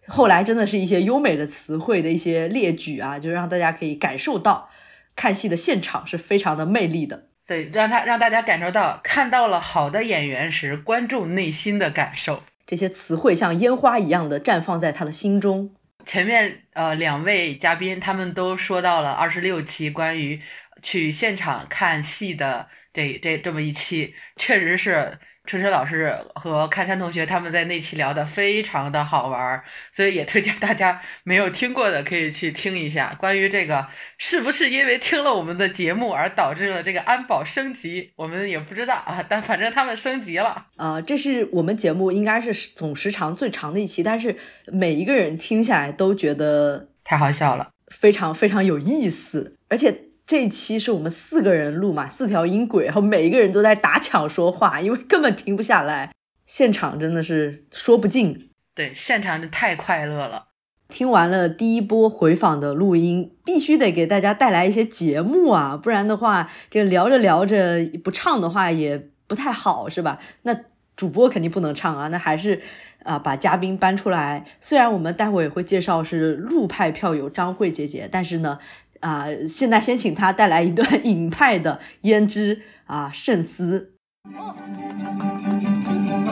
[0.07, 4.71] 后来真的是一些优美的词汇的一些列举啊，就让大家可以感受到
[5.17, 7.28] 看戏的现场是非常的魅力的。
[7.49, 15.75] 对，让他让大家感受到看到了好的演员时观众内心的感受，这些词汇像烟花一样的绽放在他的心中。
[16.05, 20.41] 前面呃两位嘉宾他们都说到了二十六期关于
[20.83, 25.19] 去现场看戏的这这这么一期，确实是。
[25.49, 33.17] 春春老师和看山同学他们在那期聊的非常的好玩，所以也推荐大家没有听过的可以去听一下。
[33.19, 33.87] 关于这个
[34.19, 39.25] 是不是因为听了我们的节目而导致了这个安保升级，我们也不知道啊。
[39.27, 50.08] 但反正他们升级了啊，这是我们节目应该是总时长最长的一期，但是每一个人听下来都觉得太好笑了，非常非常有意思，而且。
[50.29, 56.13] 这期是我们四个人录嘛，四条音轨，然后每一个人都在打抢说话，因为根本停不下来，
[56.45, 58.51] 现场真的是说不尽。
[58.75, 60.49] 对，现场太快乐了。
[60.91, 70.19] 听完了第一波回访的录音，必须得给大家带来一些节目啊，不然的话，这聊着聊着不唱的话也不太好，是吧？
[70.43, 70.55] 那
[70.95, 72.61] 主播肯定不能唱啊，那还是
[73.05, 74.45] 啊把嘉宾搬出来。
[74.61, 78.59] 虽然我们待会也会介绍是陆派票友张慧姐姐，但是呢。
[79.01, 83.93] 啊现在先请他带来一段隐派的胭脂啊慎思
[84.25, 84.55] 啊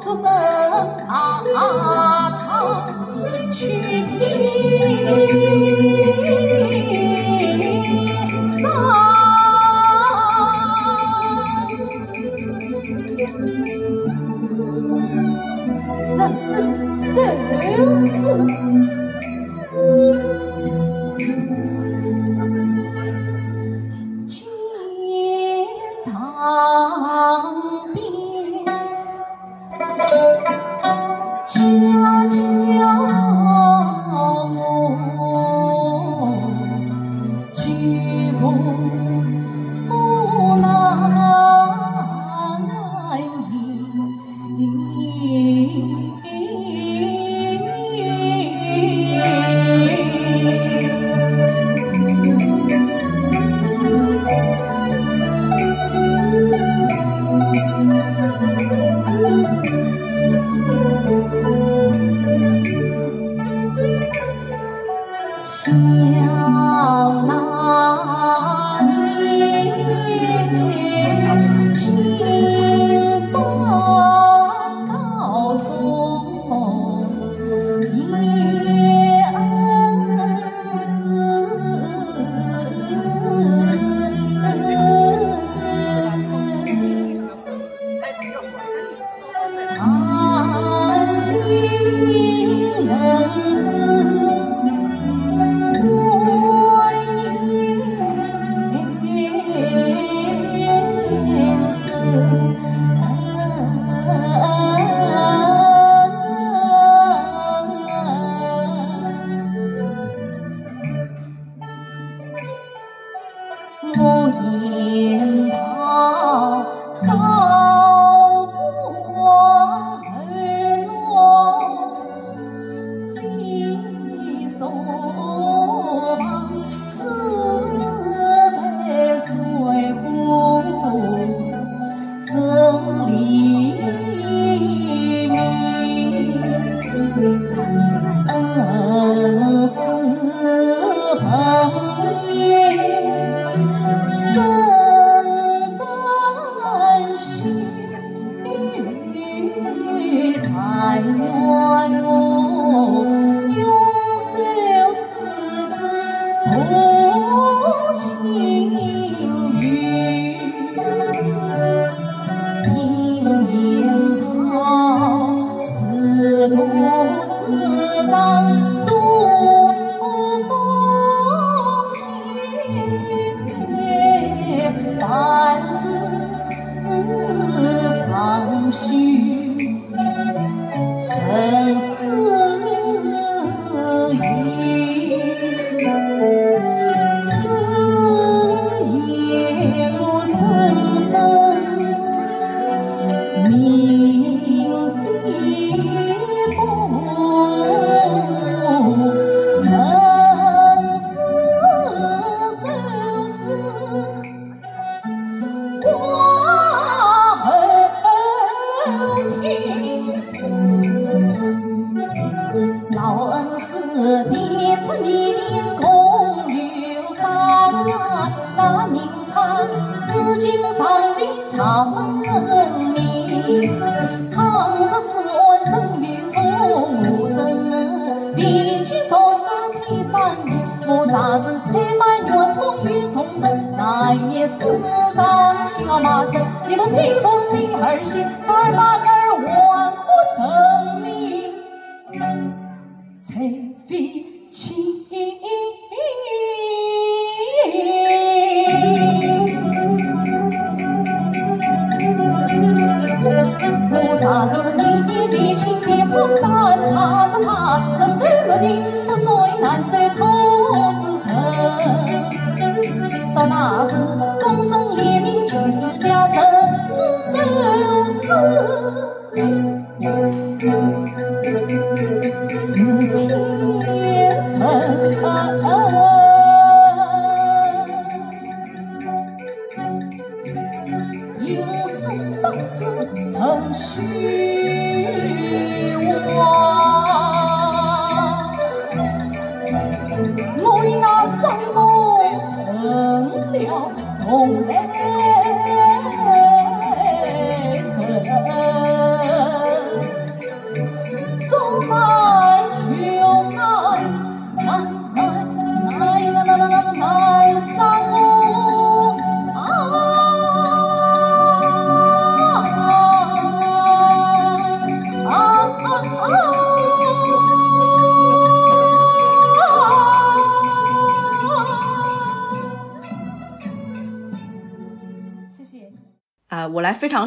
[0.03, 0.25] 说声
[1.07, 1.41] 阿
[2.43, 2.51] 哥
[3.51, 3.61] 去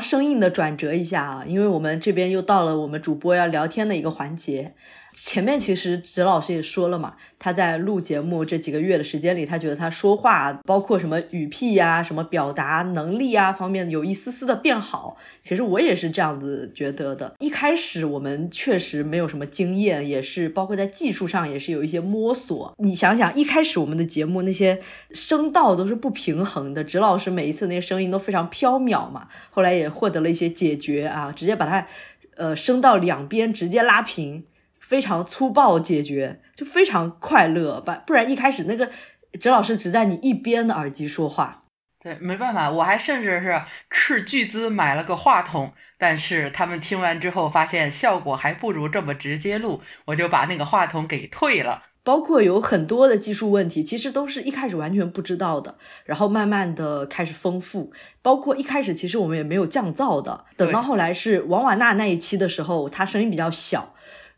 [0.01, 4.75] 生硬的转折一下啊，因为我们这边又到了我们主播要聊天的一个环节。
[5.19, 15.17] 前面其实哲老师也说了嘛，他在录节目这几个月的时间里，他觉得他说话，包括什么语癖呀、什么表达能力啊方面有一丝丝的变好。
[15.41, 17.35] 其实我也是这样子觉得的。
[17.39, 22.75] 一开始我们确实没有什么经验，也是包括在技术上也是有一些摸索。
[22.77, 24.79] 你想想，一开始我们的节目那些
[25.13, 29.29] 声道都是不平衡的，哲老师每一次那些声音都非常飘渺嘛。
[29.49, 31.87] 后来也获得了一些解决啊，直接把它
[32.37, 34.45] 呃声道两边直接拉平。
[34.87, 38.05] 非常粗暴解决，就非常快乐吧。
[38.07, 38.89] 不然一开始那个
[39.41, 41.65] 哲老师只在你一边的耳机说话，
[42.01, 43.61] 对，没办法，我还甚至是
[43.91, 51.83] 斥巨资买了个话筒，但是他们听完之后发现效果还不如这么直接录，我就把那个话筒给退了。
[52.05, 57.93] 包括有很多的技术问题，其实都是一开始完全不知道的，然后慢慢的开始丰富。
[58.23, 63.93] 包括一开始其实我们也没有降噪的，等到后来是王瓦娜那一期的时候，他声音比较小。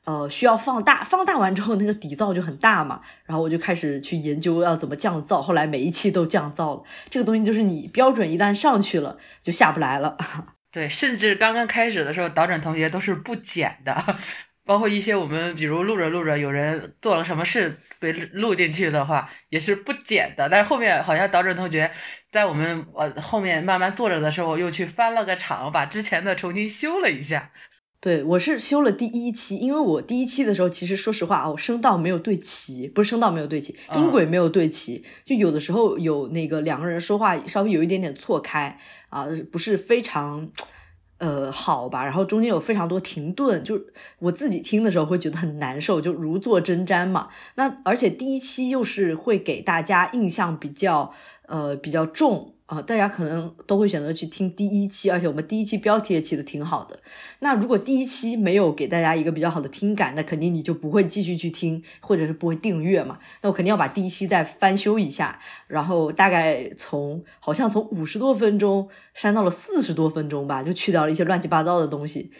[0.08, 6.82] 呃，需要放大，放大完之后那个底噪就很大嘛，然后我就开始去研究要怎么降噪，后来每一期都降噪了。
[7.10, 10.16] 这个东西就是你标准一旦上去了，就下不来了。
[10.72, 14.02] 对，甚至刚刚开始的时候，导诊同学都是不剪的，
[14.64, 20.48] 包括一些我们比如录着录着有人做了什么事被录进去的话，也是不剪的。
[20.48, 21.90] 但是后面好像导诊同学
[22.32, 27.50] 在我们呃后面慢慢坐着的时候，又去翻了个场，把之前的重新修了一下。
[28.00, 38.78] 对，我是修了第一期，因为我第一期的时候，其实说实话哦，声道没有对齐，不是声道没有对齐，音轨没有对齐，就有的时候有那个两个人说话稍微有一点点错开
[39.08, 40.48] 啊，不是非常
[41.18, 43.86] 呃好吧，然后中间有非常多停顿，就
[44.20, 47.26] 我自己听的时候会觉得很难受，就如坐针毡嘛。
[47.56, 51.12] 那而且第一期又是会给大家印象比较
[51.48, 52.54] 呃比较重。
[52.68, 57.00] 啊，大家可能都会选择去听第一期，而且我们第一期标题也起的挺好的。
[57.38, 63.20] 那如果第一期没有给大家一个比较好的听感，那肯定你就不会继续去听，或者是不会订阅嘛。
[63.40, 72.30] 那我肯定要把第一期再翻修一下，然后大概从好像从五十多分钟删到了四十多分钟吧，就去掉了一些乱七八糟的东西。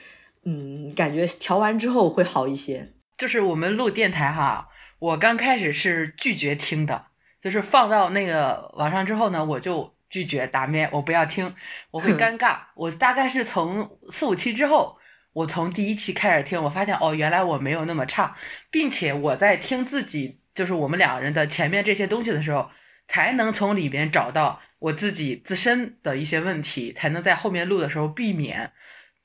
[0.45, 2.93] 嗯，感觉调完之后会好一些。
[3.17, 4.69] 就是我们录电台哈，
[4.99, 7.07] 我刚开始是拒绝听的，
[7.41, 9.95] 就是放到那个网上之后呢，我就。
[10.11, 11.55] 拒绝打面，我不要听，
[11.91, 12.59] 我会尴尬。
[12.75, 14.99] 我大概是从四五期之后，
[15.33, 18.35] 我从第一期开始听，我发现哦，原来我没有那么差，
[18.71, 22.71] 并且我在听自己，就是我们两个人的前面这些东西的时候，
[23.07, 28.73] 才能从里边找到我自己自身的一些问题，才能在后面录的时候避免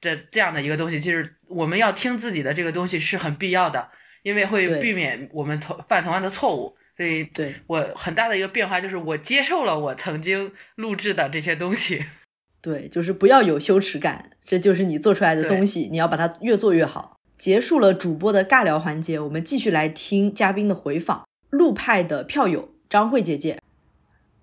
[0.01, 0.99] 这这样的一个东西。
[0.99, 3.89] 就是我们要听自己的这个东西是很必要的，
[4.21, 6.75] 因为会避免我们同犯同样的错误。
[6.95, 12.05] 所以，对我很大的一个变化就是，我接受了我曾经录制的这些东西。
[12.61, 17.17] 对，就是不要有羞耻感，这就是你做出来的东西，你要把它越做越好。
[17.35, 21.27] 结束了主播的尬聊环节，我们继续来听嘉宾的回访。
[21.49, 23.59] 路派的票友张慧姐姐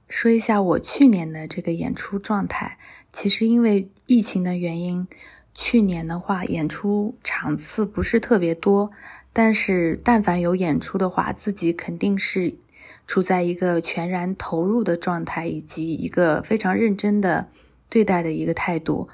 [0.09, 2.79] 说一下我去年的这个演出状态。
[3.13, 5.09] 其实因为疫情的原因，
[5.55, 8.91] 去年的话演出场次不是特别多。
[9.33, 12.57] 但是，但凡有演出的话，自己肯定是
[13.07, 17.49] 处在一个全然投入的状态，以及一个非常认真的
[17.89, 19.09] 对待的一个态度。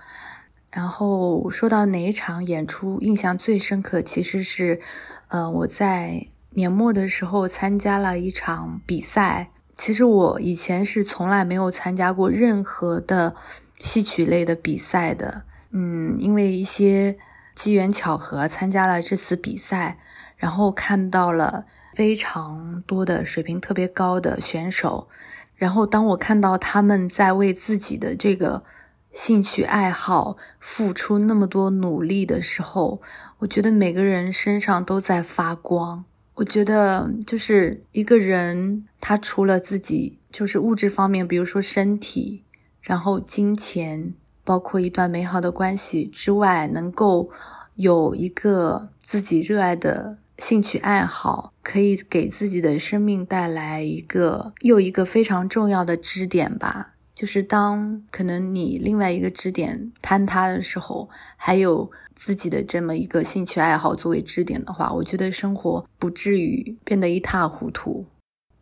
[0.72, 4.80] 然后说到哪一场演出印象最深刻，其实是，
[5.28, 9.50] 呃，我在年末的时候参加了一场比赛。
[9.76, 13.34] 其实我以前是从来没有参加过任何的
[13.78, 15.42] 戏曲类的比赛的，
[15.72, 17.18] 嗯，因为一些。
[17.57, 19.98] 机缘巧合参加了这次比赛，
[20.36, 25.09] 然后看到了非常多的水平特别高的选手，
[25.57, 28.62] 然后当我看到他们在为自己的这个
[29.11, 33.00] 兴趣爱好付出那么多努力的时候，
[33.38, 36.04] 我觉得每个人身上都在发光。
[36.34, 42.44] 我觉得就是一个人，他除了自己就是物质方面，比如说身体，
[42.82, 44.12] 然后金钱。
[44.47, 47.28] 包括一段美好的关系之外，能够
[47.74, 56.92] 有一个自己热爱的兴趣爱好，可以给自己的生命带来一个又一个非常重要的支点吧。
[57.12, 68.07] 就是当可能你另外一个支点坍塌的时候，还有自己的这么一个兴趣爱好作为支点的话，我觉得生活不至于变得一塌糊涂。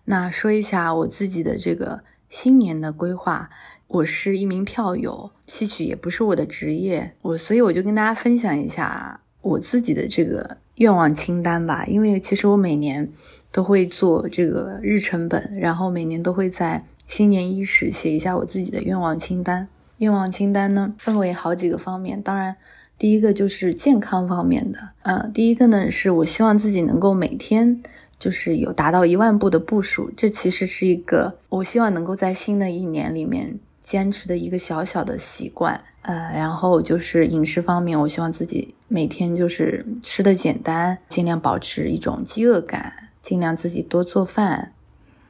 [0.07, 2.05] 那说一下我自己的这个
[2.35, 3.49] 新年的规划，
[3.87, 11.85] 我是一名票友，戏曲也不是我的职业，我所以我就跟大家分享一下我自己的这个愿望清单吧。
[11.87, 13.09] 因为其实我每年
[13.53, 16.85] 都会做这个日程本，然后每年都会在。
[17.07, 19.69] 新年伊始，写一下我自己的愿望清单。
[19.99, 22.21] 愿望清单呢，分为好几个方面。
[22.21, 22.57] 当然，
[22.99, 24.89] 第一个就是健康方面的。
[25.03, 27.83] 呃，第一个呢，是我希望自己能够每天
[28.25, 30.11] 就是有达到一万步的步数。
[30.17, 35.85] 这其实是一个我希望能够在新的一年里面坚持的一个小小的习惯。
[36.01, 44.73] 呃，然后就是饮食方面，我希望自己每天就是吃的简单，尽量保持一种饥饿感，尽量自己多做饭。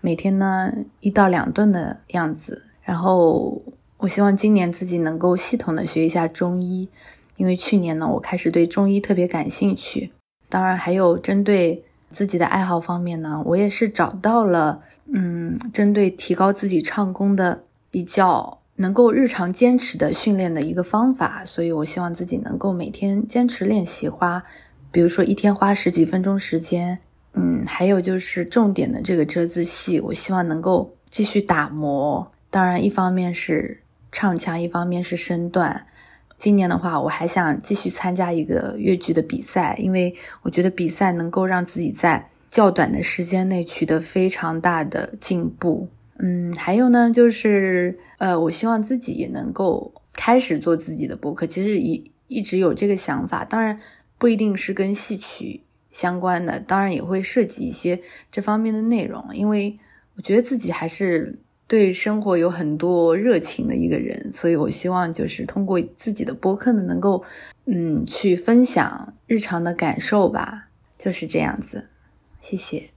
[0.01, 3.61] 每天呢一到两顿的样子，然后
[3.99, 6.89] 我希望今年自己能够系统的学一下中医，
[7.37, 10.13] 因为去年呢我开始对中医特别感兴趣。
[10.49, 11.83] 当然还有针对
[12.15, 14.81] 自己的爱好方面呢，我也是找到了，
[15.13, 24.43] 嗯，针对提高自己唱功的比较能够日常坚持的训练的一个方法，所以我希望自己能够每天坚持练习，花，
[24.91, 27.01] 比如说一天花十几分钟时间。
[27.37, 32.31] 嗯，还有就是重点的这个折子戏，我希望能够继续打磨。
[32.49, 35.85] 当然，一方面是唱腔，一方面是身段。
[36.45, 45.89] 今年的话，我还想继续参加一个越剧的比赛，因为我觉得比赛能够让自己在较短的时间内取得非常大的进步。
[46.19, 51.47] 嗯，还有呢，就是呃，我希望自己也能够开始做自己的播客。
[51.47, 53.81] 其实一一直有这个想法，当然
[54.19, 55.63] 不一定是跟戏曲。
[55.89, 57.99] 相关的当然也会涉及一些
[58.31, 59.79] 这方面的内容，因为
[60.17, 67.25] 我觉得自己还是对生活有很多热情的一个人，所以我希望就是通过自己的播客呢，能够
[67.67, 71.91] 嗯去分享日常的感受吧，就是这样子。
[72.41, 72.91] 谢谢。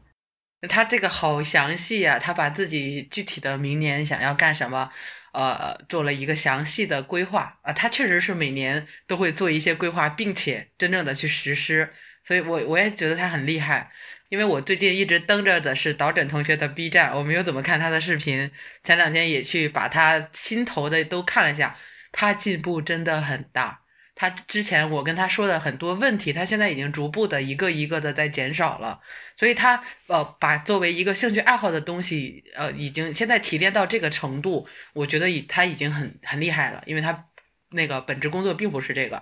[0.68, 4.90] 他这个好详细呀，他把自己具体的明年想要干什么，
[5.34, 7.74] 呃，做了一个详细的规划啊。
[7.74, 11.94] 他确实是每年都会做一些规划，并且真正的去实施。
[12.24, 13.90] 所以，我我也觉得他很厉害，
[14.30, 18.52] 因为我最近一直登着的是导诊同学的 B 站，我没有怎么看他的视频。
[18.84, 21.78] 前两天也去把他新投的都看了一下，
[22.12, 23.82] 他进步真的很大。
[24.20, 29.00] 他之前我跟他说的很多问题，他现在已经逐步的一个一个的在减少了。
[29.38, 37.28] 所以，他呃把作为一个兴趣爱好的东西，呃，已经现在提炼到这个程度，我觉得已他已经很很厉害了，因为他
[37.70, 39.22] 那个本职工作并不是这个。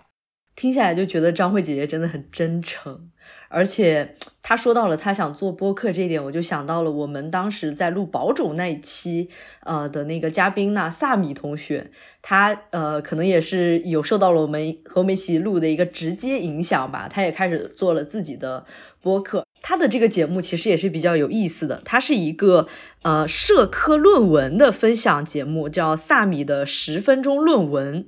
[0.55, 3.11] 听起来就觉得张慧姐姐真的很真诚，
[3.55, 9.29] 而且他说到了他想做播客这一点，我就想到了我们当时在录保种那一期，
[9.61, 11.89] 呃的那个嘉宾呢，萨米同学，
[12.21, 18.65] 他呃可能也是有受到了我们和我们一起录的一个直接影响吧，他也开始做了自己的
[19.01, 22.67] 播客，他的这个节目其实也是比较有意思的，它是一个
[23.03, 28.05] 呃社科论文的分享节目，叫萨米的十分钟论文。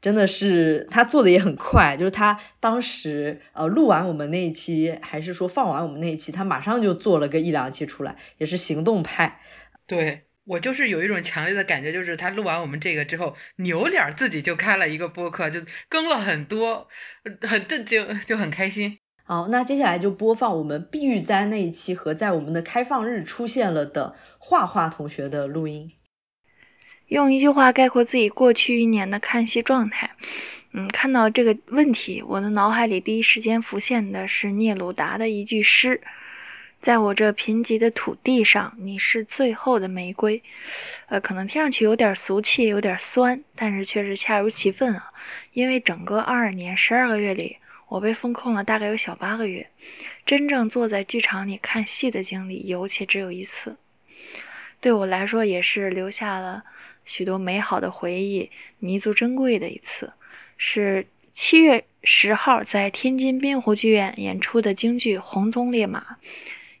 [0.00, 9.40] 真的是他做的也很快，就是他当时呃录完我们那一期，还是说放完我们那一期，他马上就做了个一两期出来，也是行动派。
[9.86, 16.88] 对我就是有一种强烈的感觉，就是他录完我们这个之后，扭脸自己就开了一个播客，就更了很多，
[17.42, 18.98] 很震惊，就很开心。
[19.24, 25.90] 好，那接下来就播放我们碧玉簪那一期和在我们的开放日出现了的画画同学的录音。
[27.08, 30.10] 用一句话概括自己过去一年的看戏状态，
[30.72, 36.02] 嗯，看到这个问题，我的脑海里第一时间浮现的是聂鲁达的一句诗
[36.82, 40.42] ：“在我这贫瘠的土地上，你是最后的玫瑰。”
[41.08, 45.10] 呃，可能听上去有点俗气，有点酸，但是却是恰如其分啊。
[45.54, 47.56] 因为整个二二年十二个月里，
[47.88, 49.66] 我被封控了大概有小八个月，
[50.26, 53.78] 真正坐在剧场里看戏的经历，尤其只有一次，
[54.78, 56.64] 对我来说也是留下了。
[57.08, 60.12] 许多美好的回忆，弥足珍贵的一次，
[60.58, 66.00] 是七月十号在天津滨湖剧院演出的京剧《红鬃烈马》，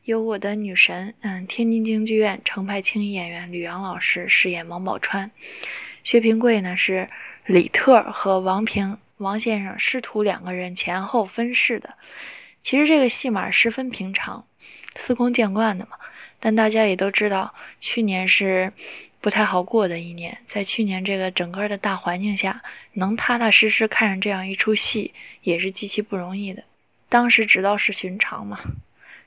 [0.04, 5.30] 由我的女神，嗯，天津京剧院程派青衣演员吕阳老师饰演王宝钏，
[6.04, 7.08] 薛平贵呢是
[7.46, 11.94] 李特和王平王先生师徒两个人前后分饰的。
[12.62, 14.44] 其实这个戏码十分平常，
[14.94, 15.92] 司空见惯的嘛。
[16.40, 18.72] 但大家也都知道，去年是
[19.20, 20.38] 不太好过的一年。
[20.46, 22.62] 在去年这个整个的大环境下，
[22.94, 25.12] 能踏踏实实看上这样一出戏，
[25.42, 26.64] 也是极其不容易的。
[27.08, 28.60] 当时知道是寻常嘛。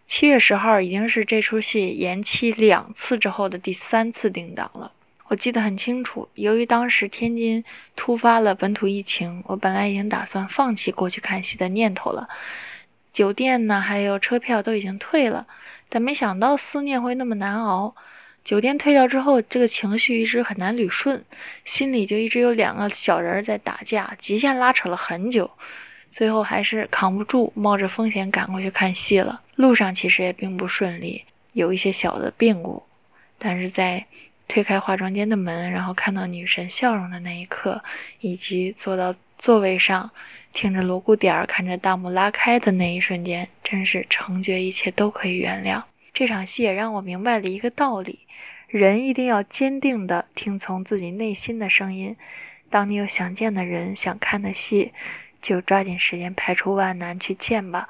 [0.07, 4.91] 七月十号已经是这出戏延期两次之后的第三次定档了。
[5.27, 7.63] 我记得很清楚，由于当时天津
[7.95, 12.27] 突发了本土疫情，我本来已经打算放弃过去看戏的念头了，
[13.13, 15.47] 酒店呢还有车票都已经退了，
[15.87, 17.95] 但没想到思念会那么难熬。
[18.43, 21.23] 酒店退掉之后，这个情绪一直很难捋顺，
[21.63, 25.49] 心里就一直有两个小人在打架，极限拉扯了很久，
[26.11, 29.41] 最后还是扛不住，冒着风险赶过去看戏了。
[29.55, 31.23] 路上其实也并不顺利，
[31.53, 32.83] 有一些小的变故，
[33.37, 34.05] 但是在
[34.47, 37.81] 推开化妆间的门，然后看到女神笑容的那一刻，
[38.19, 40.09] 以及坐到座位上，
[40.51, 45.81] 听着锣鼓点儿，看着大幕拉开的那一瞬间，真是成觉一切都可以原谅。
[46.13, 48.19] 这场戏也让我明白了一个道理。
[48.67, 52.15] 人一定要坚定地听从自己内心的声音。
[52.69, 54.93] 当你有想见的人、想看的戏，
[55.41, 57.87] 就抓紧时间排除万难去见吧。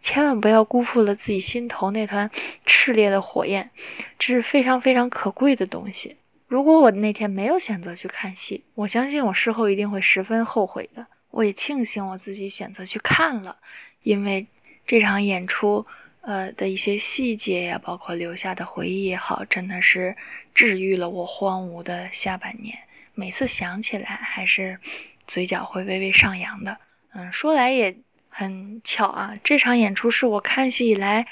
[0.00, 2.30] 千万不要辜负了自己心头那团
[2.64, 3.70] 炽烈的火焰，
[4.18, 6.16] 这是非常非常可贵的东西。
[6.46, 11.06] 如果我那天没有选择去看戏，我相信我事后一定会十分后悔的。
[11.30, 13.56] 我也庆幸我自己选择去看了，
[14.02, 14.46] 因为
[14.86, 15.86] 这场演出。
[16.22, 20.16] 呃的一些细节呀，包括留下的回忆也好，真的是
[20.54, 22.78] 治愈了我荒芜的下半年。
[23.14, 24.78] 每次想起来，还是
[25.26, 26.76] 嘴角会微微上扬的。
[27.12, 27.94] 嗯，说来也
[28.28, 31.26] 很巧啊，这场演出是我看戏以来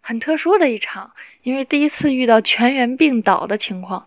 [0.00, 1.12] 很特殊的一场，
[1.42, 4.06] 因为第一次遇到全员病倒的情况。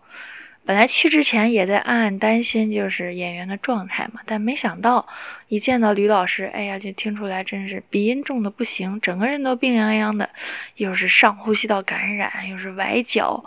[0.64, 5.04] 本来去之前也在暗暗担心，就是演员的状态嘛，但没想到
[5.48, 10.30] 一见到吕老师，哎呀，就听出来真是鼻音重的不行，整个人都病殃殃的，
[10.76, 13.44] 又是上呼吸道感染，又是崴脚，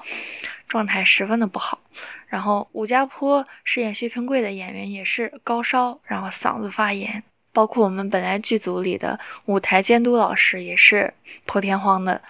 [0.68, 1.80] 状态十分的不好。
[2.28, 11.14] 然后武家坡饰演薛平贵的演员也是高烧，然后嗓子发炎，包括我们本来剧组里的舞台监督老师也是
[11.46, 12.22] 破天荒的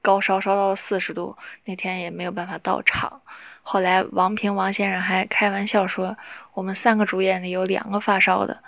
[0.00, 3.20] 高烧，烧到了四十度，那天也没有办法到场。
[3.66, 6.16] 后来，王平王先生还开玩笑说
[6.52, 8.54] ：“我们三个主演里有两个发烧的，《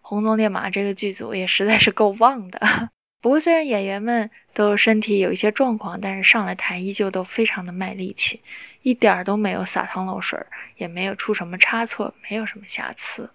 [0.00, 2.60] 红鬃烈马》这个剧组也实在是够旺的。
[3.20, 8.40] 不过，虽然演员们都身体有一些状况，但是上了台依旧都非常的卖力气，
[8.82, 10.38] 一点儿都没有洒汤漏水，
[10.76, 13.28] 也没有出什么差错，没有什么瑕疵。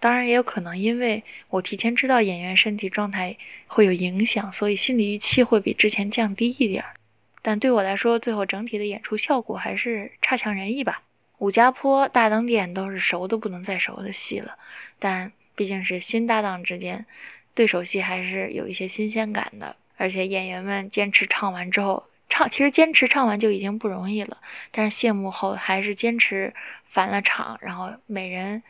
[0.00, 3.36] 当然，也有可能因为我提前知道演员身体状态
[3.68, 6.94] 会有影响，所以心理预期会比之前降低一点儿。”
[7.42, 11.02] 但对我来说，最后整体的演出效果还是差强人意吧。
[11.38, 14.56] 武家坡、大灯店都是熟的不能再熟的戏了，
[15.00, 17.04] 但毕竟是新搭档之间，
[17.52, 19.74] 对手戏还是有一些新鲜感的。
[19.96, 24.38] 而且演员们坚持唱完之后，唱其实坚持唱完就已经不容易了，
[24.70, 26.54] 但是谢幕后还是坚持
[26.88, 28.62] 返了场，然后每人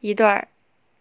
[0.00, 0.48] 一段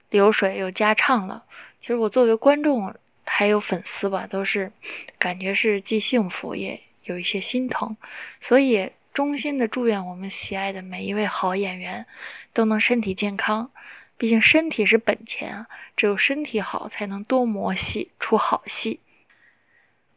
[0.09, 1.43] 流水又加唱了。
[1.79, 2.93] 其实我作为观众
[3.25, 4.71] 还有粉丝吧，都是
[5.17, 6.79] 感觉是既幸福也。
[7.05, 7.95] 有一些心疼，
[8.39, 12.05] 所以衷心的祝愿我们喜爱的每一位好演员
[12.53, 13.71] 都能身体健康。
[14.15, 18.99] 毕竟身体是本钱啊，只有身体好，才能多磨戏出好戏。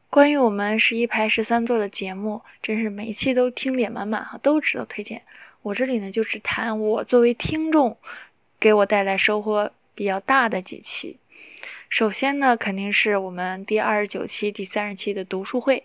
[0.08, 5.22] 关于我们十一排十三座的节目，真是每一期都听点满满哈，都值得推荐。
[5.62, 7.96] 我这里呢就只谈我作为听众
[8.60, 11.18] 给我带来收获比较大的几期。
[11.88, 15.82] 首先呢，肯定是我们第二十九期、第三十期的读书会。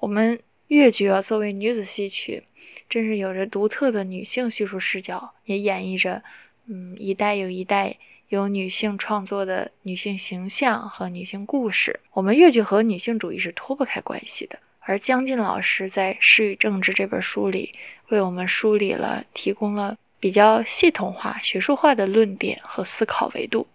[0.00, 2.42] 我们越剧啊，作为女子戏曲，
[2.88, 6.22] 真是有着独特的女性叙述视角，也演绎着，
[6.66, 7.96] 嗯，一代又一代
[8.28, 12.00] 由女性创作的女性形象和女性故事。
[12.12, 14.58] 我们越剧和女性主义是脱不开关系的。
[14.80, 17.72] 而江进老师在《诗与政治》这本书里，
[18.08, 23.66] 为我们梳理了、提供了比较系统化、学术化的论点和思考维度。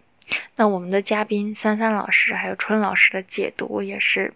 [0.56, 4.34] 那我们的嘉宾三三老师还有春老师的解读也是。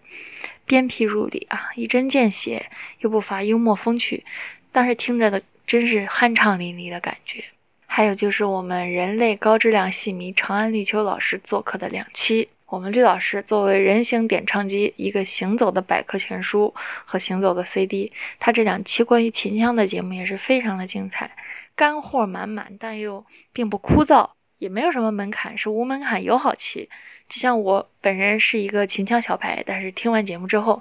[0.71, 2.65] 鞭辟入里啊，一针见血，
[2.99, 4.23] 又不乏幽默风趣，
[4.71, 7.43] 当时听着的真是酣畅淋漓的感觉。
[7.85, 18.09] 还有就是我们人类高质量戏迷长安绿秋老师做客的两期，我们绿老师作为人形点唱机，一个行走的百科全书和行走的 CD，
[18.39, 21.29] 他这两期关于秦腔的节目也是非常的精彩，
[21.75, 24.29] 干货满满，但又并不枯燥，
[24.61, 26.87] 也没有什么门槛，是无门槛友好期。
[27.27, 30.79] 就像我本人是一个秦腔小白，但是听完节目之后，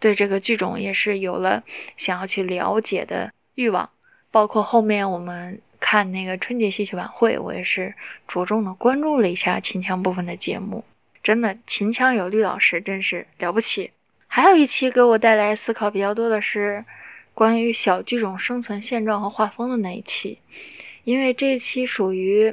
[0.00, 1.62] 对这个剧种也是有了
[1.96, 3.88] 想要去了解的欲望。
[4.32, 7.94] 包括后面我们看那个春节戏曲晚会，我也是
[8.26, 10.84] 着重的关注了一下秦腔部分的节目。
[11.22, 13.92] 真的，秦腔有绿老师真是了不起。
[14.26, 16.84] 还有一期给我带来思考比较多的是。
[17.32, 20.40] 关于小剧种生存现状和画风的那一期，
[21.04, 22.52] 因为这一期属于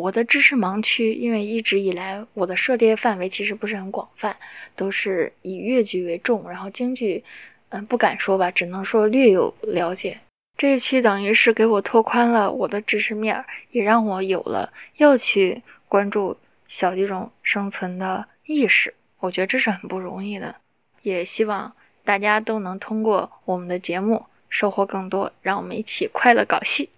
[0.00, 4.34] 我的知识盲区，因为一直以来我的涉猎范围其实不是很广泛，
[4.74, 7.22] 都是以粤剧为重，然后京剧，
[7.68, 10.18] 嗯，不敢说吧，只能说略有了解。
[10.56, 16.36] 这一期等于是给我拓宽了我的知识面，也让我有了要去关注
[16.66, 18.94] 小剧种生存的意识。
[19.18, 20.56] 我觉得这是很不容易的，
[21.02, 21.70] 也希望
[22.04, 26.88] 大家都能通过我们的节目收获更多，让我们一起快乐搞戏。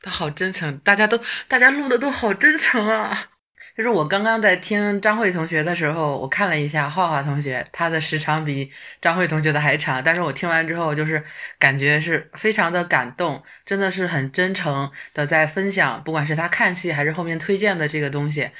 [0.00, 1.18] 他好真诚，大家都
[1.48, 3.30] 大家录的都好真诚啊。
[3.76, 8.68] 就是我刚刚在听张慧同学的时候，我看了一下画画同学，他的时长比
[9.00, 10.02] 张慧同学的还长。
[10.02, 11.22] 但是我听完之后，就是
[11.60, 18.50] 感觉是非常的感动，真的是很真诚的在分享，不管是他看戏还是后面推荐的这个东西，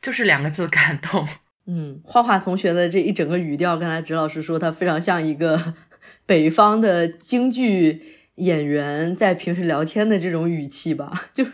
[0.00, 1.28] 就是两个字感动。
[1.66, 5.74] 嗯，画画同学的这一整个语调，刚才指老师说他非常像一个
[6.24, 8.02] 北方的京剧
[8.36, 11.50] 演员在平时聊天的这种语气吧， 就是。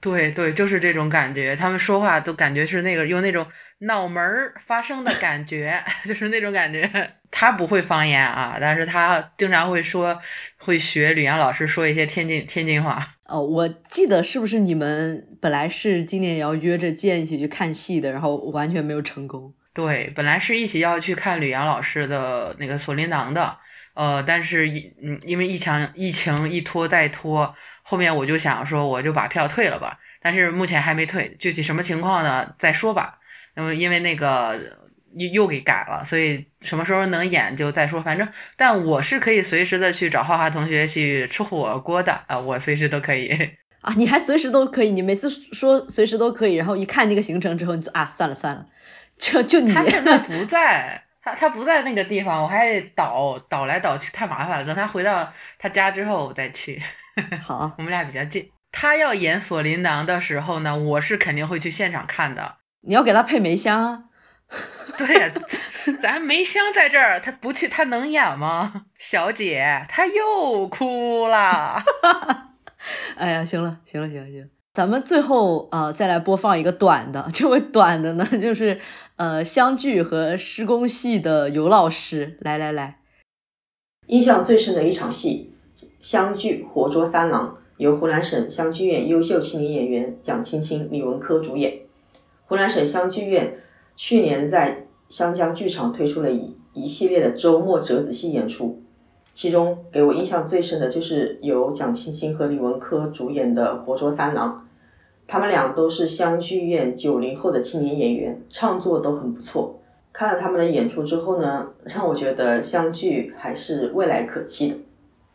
[0.00, 1.56] 对对，就是这种感觉。
[1.56, 3.46] 他们说话都感觉是那个用那种
[3.78, 6.86] 脑门儿发声的感觉， 就是那种感觉。
[7.30, 10.20] 他不会方言啊，但是他经常会说，
[10.58, 13.02] 会学吕阳老师说一些天津天津话。
[13.24, 19.54] 哦，我记得是不是你们本来是今年也要约着见一起去看戏的，然后完全没有成功。
[19.72, 23.56] 对，本来是一起要去看吕阳老师的那个《锁麟囊》的，
[23.94, 24.66] 呃，但是
[25.02, 27.54] 嗯，因为疫情疫情一拖再拖。
[27.82, 32.54] 后面我就想说，我就把票退了吧，但是目前还没退，具体什么情况呢？
[32.58, 33.18] 再说吧。
[33.56, 34.58] 因为因为那个
[35.16, 38.02] 又又给改了，所以什么时候能演就再说。
[38.02, 38.26] 反正，
[38.56, 43.28] 但我是可以随时的去找花花同学去吃火锅的啊，我随时都可以
[43.80, 43.94] 啊。
[43.96, 48.66] 你还随时都可以，你每次说随时都可以，然后一看那个行程之后，你就啊，算了算了，
[49.18, 49.72] 就就你。
[49.72, 54.64] 他现在不在，他他不在那个地方，我还得倒倒来倒去，太麻烦了。
[54.64, 56.80] 等他回到他家之后，我再去。
[57.42, 58.50] 好， 我们俩比较近。
[58.70, 62.56] 他要演《锁麟囊》的时候呢，我是肯定会去现场看的。
[62.82, 64.04] 你要给他配梅香啊？
[64.98, 65.32] 对呀，
[66.02, 68.86] 咱梅香在这儿，他不去他能演吗？
[68.98, 71.82] 小姐，他又哭了。
[73.16, 77.26] 哎呀，行了，行了，行了，行，咱们最后啊，再来播放一个短的。
[77.32, 78.80] 这位短的呢，就是
[79.14, 82.36] 呃，湘剧和施工系的尤老师。
[82.40, 82.98] 来来来，
[84.08, 85.54] 印象最深的一场戏。
[86.00, 91.78] 湘剧《活捉三郎》由湖南省湘剧院优秀青年演员蒋青青、李文科主演。
[92.46, 93.56] 湖南省湘剧院
[93.94, 98.82] 去年在湘江剧场推出了一一系列的周末折子戏演出，
[99.34, 104.64] 其中给我印象最深的就是由蒋青青和李文科主演的《活捉三郎》。
[105.26, 109.80] 他们俩都是湘剧院九零后的青年演员，唱作都很不错。
[110.12, 114.76] 看了他们的演出之后呢，让我觉得湘剧还是未来可期的。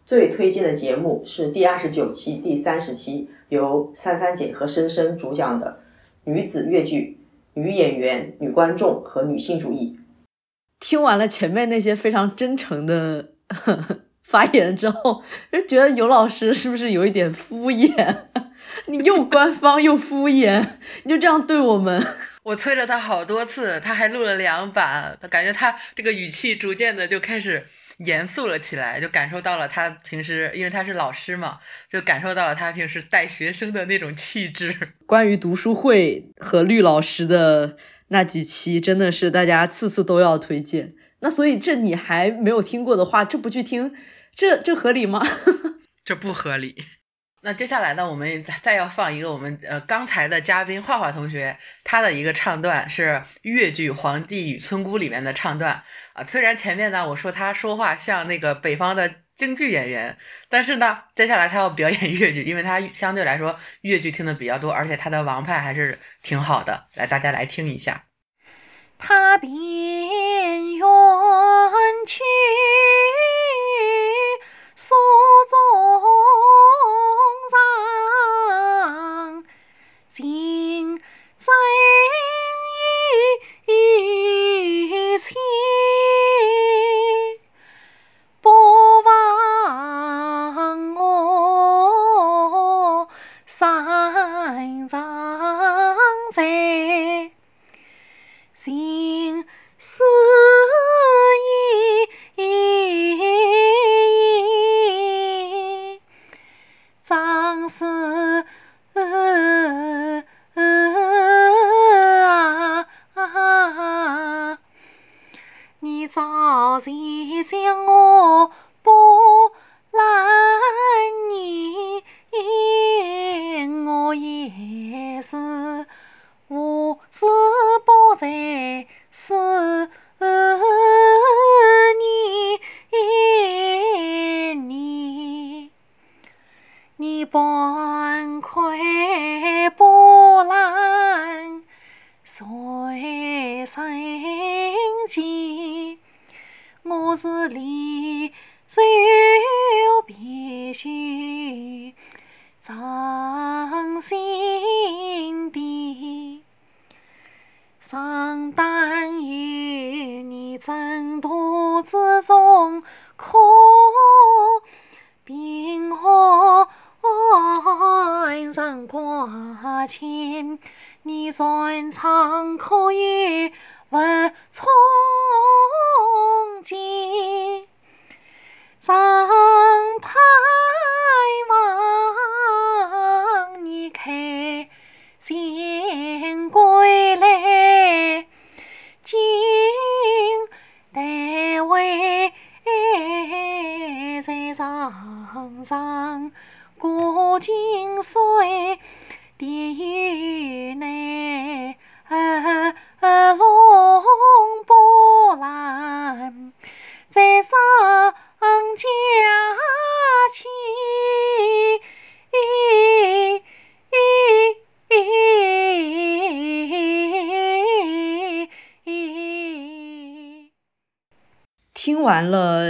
[0.06, 5.80] 最推荐的节目是第二十九期、第三十期，由三三姐和深深主讲的
[6.24, 7.20] 女子越剧、
[7.56, 10.00] 女演员、女观众和女性主义。
[10.80, 13.32] 听完了前面那些非常真诚的
[14.24, 18.18] 发言之后，就觉得尤老师是不是有一点敷衍？
[18.88, 22.02] 你又官方又敷衍，你就这样对我们？
[22.43, 27.66] 我催了他好多次，他还录了两版，他感觉他这个语气逐渐的就开始。
[28.06, 31.60] 严肃了起来，就感受到了他平时，因为他是老师嘛，
[31.91, 34.74] 就感受到了他平时带学生的那种气质。
[35.06, 37.76] 关于读书会和绿老师的
[38.08, 40.93] 那几期，真的是大家次次都要推荐。
[41.22, 43.93] 那所以这你还没有听过的话，这不去听，
[44.36, 45.26] 这这合理吗？
[46.05, 46.84] 这不合理。
[47.41, 55.82] 那接下来呢，我们再要放一个我们呃刚才的嘉宾画画同学他的一个唱段，是越剧《皇帝与村姑》里面的唱段
[56.13, 56.24] 啊。
[56.26, 60.17] 虽然前面呢我说他说话像那个北方的京剧演员，
[60.49, 66.88] 但是呢，接下来他要表演越剧，因为他相对来说越剧听的比较多，而且他的王派还是挺好的。
[66.95, 68.03] 来，大家来听一下。
[68.97, 69.53] 他边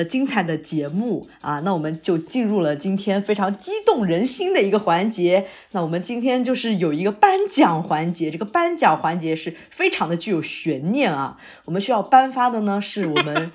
[0.10, 5.46] 精彩的节目啊，那我们就进入了今天非常激动人心的一个环节。
[5.72, 11.38] 那我们今天就是有一个颁奖环节，这个颁奖环节是非常的具有悬念啊。
[11.66, 13.52] 我们需要颁发的呢，是我们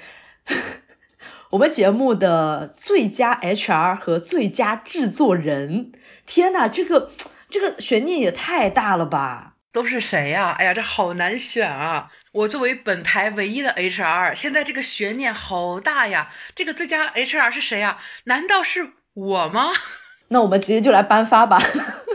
[1.50, 5.92] 我们节目的最佳 HR 和最佳制作人。
[6.24, 7.10] 天呐，这个
[7.50, 9.56] 这个悬念也太大了吧！
[9.72, 12.08] 都是谁呀、哎呀，这好难选啊！
[12.34, 16.28] 我作为本台唯一的 HR，现在这个悬念好大呀！
[16.52, 17.98] 这个最佳 HR 是谁呀？
[18.24, 19.70] 难道是我吗？
[20.28, 21.62] 那我们直接就来颁发吧。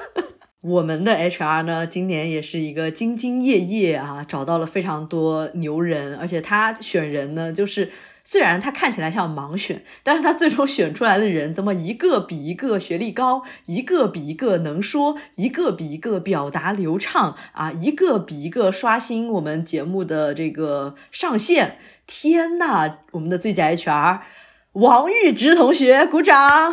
[0.60, 7.90] 我们的 HR 呢，今年也是一个兢兢业业啊，找到了非常多牛人，而且他选人呢，就是
[8.32, 21.80] 虽然他看起来像盲选，但是他最终选出来的人，怎么一个比一个学历高，一个比一个能说，一个比一个表达流畅啊，一个比一个刷新我们节目的这个上限。
[22.06, 24.20] 天呐，我们的最佳 HR
[24.74, 26.72] 王玉直同学，鼓掌！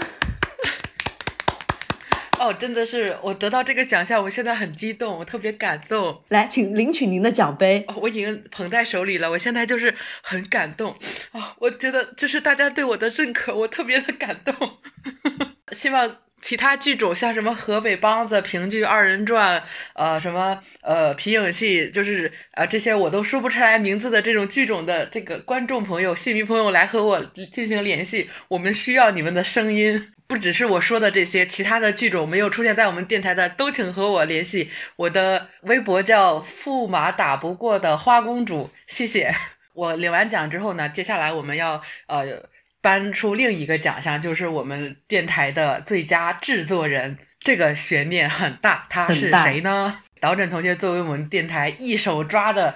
[2.38, 6.22] 哦，真的是我得到这个奖项，我现在很激动，我特别感动。
[6.28, 7.84] 来，请领取您的奖杯。
[7.88, 10.94] 哦，我已经捧在手里了，我现在就是很感动
[11.32, 14.54] 哦、我觉得就是大家对我的认可，我特别的感动。
[15.72, 19.62] 希望其他剧种像什么河北梆子、评剧、二人转，
[19.94, 27.20] 呃，什么呃皮影戏，就是呃这些我都说不出来名字的这种剧种的这个观众朋友、戏迷朋友来和我
[27.52, 30.12] 进行联系，我们需要你们的声音。
[30.28, 34.70] 不只是我说的这些，其他的剧种没有出现在我们电台的，都请和我联系。
[34.96, 39.32] 我的微博叫“驸马打不过的花公主”，谢谢。
[39.74, 42.24] 我领完奖之后呢，接下来我们要呃
[42.80, 47.18] 颁出另一个奖项，就是我们电台的最佳制作人。
[47.40, 49.98] 这个悬念很大，他是谁呢？
[50.20, 52.74] 导诊同学作为我们电台一手抓的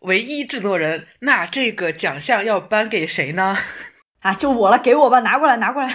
[0.00, 3.56] 唯一制作人，那这个奖项要颁给谁呢？
[4.22, 5.94] 啊，就我了，给我吧，拿过来，拿过来。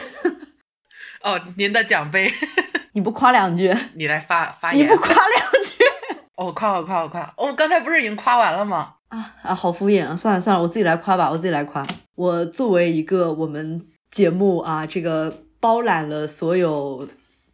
[1.23, 2.31] 哦，您的奖杯，
[2.93, 4.85] 你不夸两句，你来发发言。
[4.85, 5.83] 你不夸两句
[6.35, 7.47] 哦，夸我夸我夸我！
[7.47, 8.95] 哦，刚才不是已经夸完了吗？
[9.07, 10.15] 啊啊，好敷衍啊！
[10.15, 11.85] 算了算了，我自己来夸吧，我自己来夸。
[12.15, 17.07] 我作为一个我们节目啊，这个包揽了所有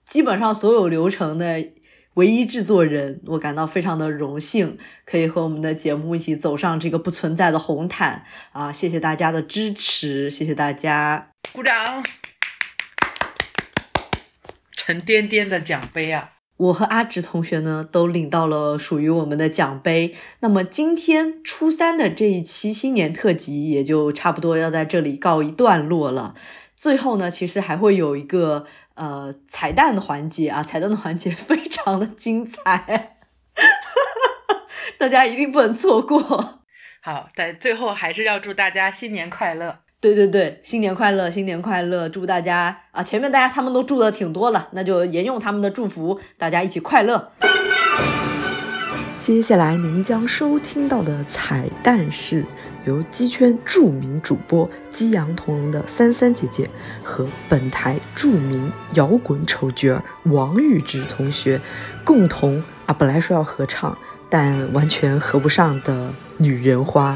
[0.06, 1.64] 基本上所有流程的
[2.16, 8.72] 唯一制作人，我感到非常的荣幸，可以和我们的节目一起走上这个不存在的红毯啊！
[8.72, 11.30] 谢谢大家的支持，谢谢大家。
[11.54, 12.04] 鼓掌！
[14.80, 16.32] 沉甸甸的奖杯啊！
[16.56, 20.16] 我和阿直同学呢，都领到了属于我们的奖杯。
[20.40, 26.34] 那么今天初三的这一期新年特辑，也就差不多要在这里告一段落了。
[26.78, 28.66] 最后呢，其实还会有一个
[28.96, 33.18] 呃彩蛋的环节啊，彩蛋的环节非常的精彩，
[34.98, 36.62] 大家一定不能错过。
[37.02, 39.80] 好，在最后还是要祝大家新年快乐。
[40.02, 42.08] 对对对，新年快乐，新年快乐！
[42.08, 47.34] 祝大家啊，前面大家他们都祝的挺多了，那就沿用他们的祝福，大家一起快乐。
[49.22, 52.46] 接下来您将收听到的彩蛋是
[52.86, 56.70] 由鸡圈著名主播激扬童容的三三姐姐
[57.04, 61.60] 和本台著名摇滚丑角王玉芝同学
[62.06, 63.98] 共同啊，本来说要合唱，
[64.30, 67.12] 但完全合不上的《女人花》。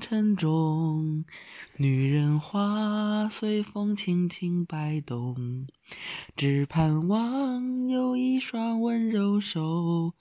[0.00, 1.24] 尘中，
[1.76, 5.66] 女人花随风轻轻摆动，
[6.34, 10.14] 只盼望有一双温柔手，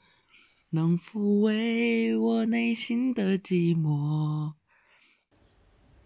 [0.72, 4.52] 能抚慰我内心的寂寞。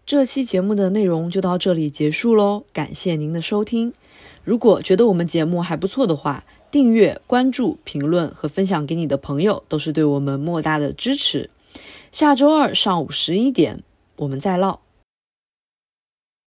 [0.06, 3.92] 这期节目的内容就到这里结束喽，感谢您的收听。
[4.44, 11.50] 如果觉得我们节目还不错的话，订阅、关注、评论和分享给你的朋友，都是对我们莫大的支持。
[12.14, 13.82] 下周二上午十一点，
[14.18, 14.83] 我们再唠。